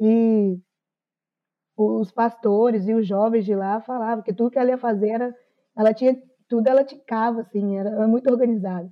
E 0.00 0.58
os 1.76 2.10
pastores 2.10 2.88
e 2.88 2.94
os 2.94 3.06
jovens 3.06 3.44
de 3.44 3.54
lá 3.54 3.80
falavam 3.80 4.22
que 4.22 4.32
tudo 4.32 4.50
que 4.50 4.58
ela 4.58 4.70
ia 4.70 4.78
fazer 4.78 5.10
era, 5.10 5.36
ela 5.76 5.92
tinha 5.92 6.16
tudo 6.48 6.68
ela 6.68 6.84
ticava 6.84 7.40
assim, 7.40 7.76
era, 7.76 7.90
era 7.90 8.08
muito 8.08 8.30
organizada. 8.30 8.88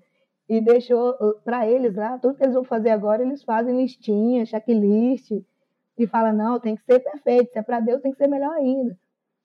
E 0.48 0.60
deixou 0.60 1.14
para 1.44 1.66
eles 1.68 1.94
lá, 1.94 2.18
tudo 2.18 2.34
que 2.36 2.42
eles 2.42 2.54
vão 2.54 2.64
fazer 2.64 2.90
agora, 2.90 3.22
eles 3.22 3.42
fazem 3.42 3.80
listinha, 3.80 4.44
checklist 4.44 5.30
e 5.96 6.06
fala 6.06 6.32
não, 6.32 6.60
tem 6.60 6.76
que 6.76 6.84
ser 6.84 7.00
perfeito, 7.00 7.52
se 7.52 7.58
é 7.58 7.62
para 7.62 7.80
Deus 7.80 8.02
tem 8.02 8.12
que 8.12 8.18
ser 8.18 8.28
melhor 8.28 8.52
ainda. 8.52 8.98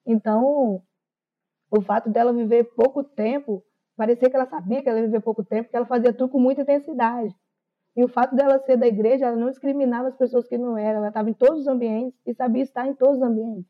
Então, 0.06 0.82
o 1.72 1.82
fato 1.82 2.10
dela 2.10 2.34
viver 2.34 2.66
pouco 2.76 3.04
tempo, 3.04 3.64
parecia 3.96 4.30
que 4.30 4.36
ela 4.36 4.48
sabia 4.48 4.82
que 4.82 4.90
ela 4.90 5.00
ia 5.00 5.06
viver 5.06 5.22
pouco 5.22 5.44
tempo, 5.44 5.66
porque 5.66 5.78
ela 5.78 5.86
fazia 5.86 6.12
tudo 6.12 6.32
com 6.32 6.40
muita 6.40 6.62
intensidade. 6.62 7.34
E 8.00 8.04
o 8.06 8.08
fato 8.08 8.34
dela 8.34 8.58
ser 8.60 8.78
da 8.78 8.88
igreja, 8.88 9.26
ela 9.26 9.36
não 9.36 9.50
discriminava 9.50 10.08
as 10.08 10.16
pessoas 10.16 10.48
que 10.48 10.58
não 10.58 10.78
eram, 10.78 11.00
ela 11.00 11.10
estava 11.10 11.30
em 11.30 11.34
todos 11.34 11.60
os 11.60 11.68
ambientes 11.68 12.18
e 12.26 12.34
sabia 12.34 12.64
estar 12.64 12.88
em 12.88 12.96
todos 12.96 13.18
os 13.18 13.22
ambientes. 13.22 13.70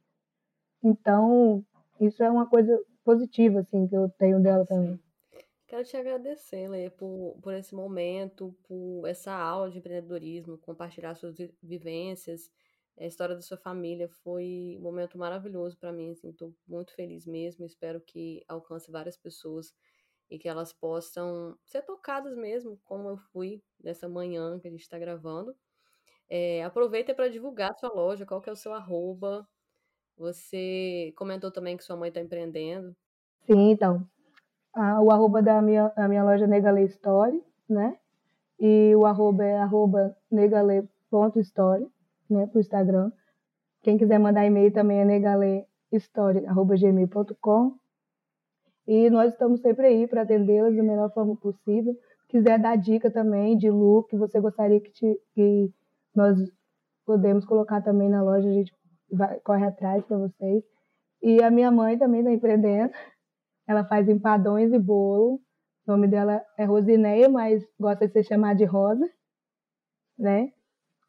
Então, 0.84 1.66
isso 2.00 2.22
é 2.22 2.30
uma 2.30 2.48
coisa 2.48 2.80
positiva, 3.04 3.62
assim, 3.62 3.88
que 3.88 3.98
eu 3.98 4.08
tenho 4.20 4.40
dela 4.40 4.68
também. 4.68 5.00
Quero 5.66 5.84
te 5.84 5.98
agradecer, 5.98 6.70
Lê, 6.70 6.92
por, 6.92 7.40
por 7.42 7.56
esse 7.56 7.74
momento, 7.74 8.56
por 8.68 9.08
essa 9.08 9.34
aula 9.34 9.72
de 9.72 9.80
empreendedorismo, 9.80 10.60
compartilhar 10.60 11.16
suas 11.16 11.36
vivências, 11.64 12.52
a 13.00 13.08
história 13.08 13.34
da 13.34 13.42
sua 13.42 13.58
família. 13.58 14.08
Foi 14.24 14.78
um 14.78 14.84
momento 14.84 15.18
maravilhoso 15.18 15.76
para 15.76 15.92
mim, 15.92 16.12
assim, 16.12 16.30
estou 16.30 16.54
muito 16.68 16.94
feliz 16.94 17.26
mesmo, 17.26 17.66
espero 17.66 18.00
que 18.00 18.44
alcance 18.48 18.92
várias 18.92 19.18
pessoas 19.18 19.74
e 20.30 20.38
que 20.38 20.48
elas 20.48 20.72
possam 20.72 21.58
ser 21.66 21.82
tocadas 21.82 22.36
mesmo, 22.36 22.80
como 22.86 23.10
eu 23.10 23.18
fui 23.32 23.64
nessa 23.84 24.08
manhã 24.08 24.60
que 24.60 24.68
a 24.68 24.72
gente 24.72 24.82
está 24.82 25.00
gravando. 25.00 25.56
É, 26.30 26.64
aproveita 26.64 27.16
para 27.16 27.30
divulgar 27.30 27.74
sua 27.76 27.90
loja, 27.90 28.26
qual 28.26 28.40
que 28.40 28.50
é 28.50 28.54
o 28.54 28.56
seu 28.56 28.74
arroba. 28.74 29.48
Você 30.18 31.12
comentou 31.16 31.52
também 31.52 31.76
que 31.76 31.84
sua 31.84 31.96
mãe 31.96 32.10
está 32.10 32.22
empreendendo. 32.22 32.96
Sim, 33.46 33.72
então. 33.72 34.08
Ah, 34.74 35.02
o 35.02 35.10
arroba 35.10 35.42
da 35.42 35.60
minha, 35.62 35.92
a 35.96 36.08
minha 36.08 36.24
loja 36.24 36.46
é 36.46 36.48
Negale 36.48 36.84
Story, 36.84 37.44
né? 37.68 37.98
E 38.60 38.94
o 38.96 39.06
arroba 39.06 39.44
é 39.44 39.58
arroba 39.58 40.16
negale.story, 40.30 41.88
né? 42.30 42.46
Pro 42.48 42.60
Instagram. 42.60 43.12
Quem 43.82 43.98
quiser 43.98 44.20
mandar 44.20 44.46
e-mail 44.46 44.72
também 44.72 45.00
é 45.00 45.06
negalestory.gmail.com. 45.06 47.80
E 48.90 49.08
nós 49.12 49.34
estamos 49.34 49.62
sempre 49.62 49.86
aí 49.86 50.08
para 50.08 50.24
atendê-las 50.24 50.76
da 50.76 50.82
melhor 50.82 51.14
forma 51.14 51.36
possível. 51.36 51.96
Quiser 52.28 52.58
dar 52.58 52.76
dica 52.76 53.12
também 53.12 53.56
de 53.56 53.70
look 53.70 54.10
que 54.10 54.18
você 54.18 54.40
gostaria 54.40 54.82
que, 54.82 54.90
te, 54.90 55.22
que 55.36 55.72
nós 56.16 56.36
podemos 57.06 57.46
colocar 57.46 57.84
também 57.84 58.10
na 58.10 58.24
loja, 58.24 58.50
a 58.50 58.52
gente 58.52 58.74
vai, 59.12 59.40
corre 59.42 59.64
atrás 59.64 60.04
para 60.06 60.18
vocês. 60.18 60.64
E 61.22 61.40
a 61.44 61.52
minha 61.52 61.70
mãe 61.70 62.00
também 62.00 62.22
está 62.22 62.32
empreendendo. 62.32 62.92
Ela 63.68 63.86
faz 63.86 64.10
empadões 64.10 64.74
e 64.74 64.80
bolo. 64.80 65.36
O 65.86 65.92
nome 65.92 66.08
dela 66.08 66.44
é 66.58 66.66
Rosineia, 66.66 67.30
mas 67.30 67.64
gosta 67.80 68.08
de 68.08 68.14
ser 68.14 68.24
chamada 68.24 68.56
de 68.56 68.66
Rosa, 68.66 69.08
né? 70.18 70.52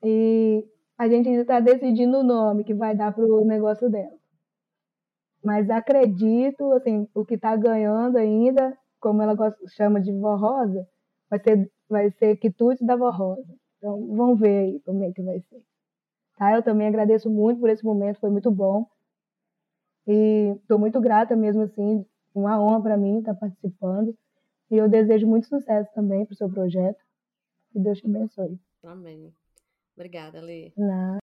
E 0.05 0.69
a 0.99 1.09
gente 1.09 1.31
ainda 1.31 1.41
está 1.41 1.61
decidindo 1.61 2.19
o 2.19 2.23
nome 2.23 2.63
que 2.63 2.75
vai 2.75 2.95
dar 2.95 3.15
para 3.15 3.25
o 3.25 3.43
negócio 3.43 3.89
dela. 3.89 4.20
Mas 5.43 5.71
acredito, 5.71 6.73
assim, 6.73 7.09
o 7.15 7.25
que 7.25 7.35
está 7.35 7.57
ganhando 7.57 8.17
ainda, 8.19 8.77
como 9.01 9.23
ela 9.23 9.35
gosta, 9.35 9.59
chama 9.69 10.01
de 10.01 10.13
vó 10.13 10.37
rosa, 10.37 10.87
vai 11.31 11.39
ser, 11.41 11.71
vai 11.89 12.11
ser 12.13 12.37
quitutes 12.37 12.87
da 12.87 12.97
vó 12.97 13.11
rosa. 13.11 13.55
Então, 13.79 14.07
vamos 14.15 14.39
ver 14.39 14.59
aí 14.59 14.81
como 14.81 15.03
é 15.03 15.13
que 15.13 15.23
vai 15.23 15.41
ser. 15.41 15.63
Tá? 16.37 16.55
Eu 16.55 16.63
também 16.63 16.87
agradeço 16.87 17.31
muito 17.31 17.61
por 17.61 17.71
esse 17.71 17.85
momento, 17.85 18.21
foi 18.21 18.31
muito 18.31 18.51
bom. 18.51 18.87
E 20.07 20.55
estou 20.61 20.79
muito 20.79 21.01
grata 21.01 21.35
mesmo, 21.35 21.63
assim, 21.63 22.05
uma 22.35 22.61
honra 22.61 22.83
para 22.83 22.97
mim 22.97 23.19
estar 23.19 23.35
participando. 23.35 24.15
E 24.71 24.77
eu 24.77 24.89
desejo 24.89 25.27
muito 25.27 25.47
sucesso 25.47 25.91
também 25.95 26.25
para 26.25 26.35
o 26.35 26.37
seu 26.37 26.49
projeto. 26.51 27.01
Que 27.73 27.79
Deus 27.79 27.99
te 27.99 28.07
abençoe. 28.07 28.59
Amém. 28.83 29.33
Obrigada, 29.95 30.41
Lê. 30.41 30.73
Não. 30.77 31.19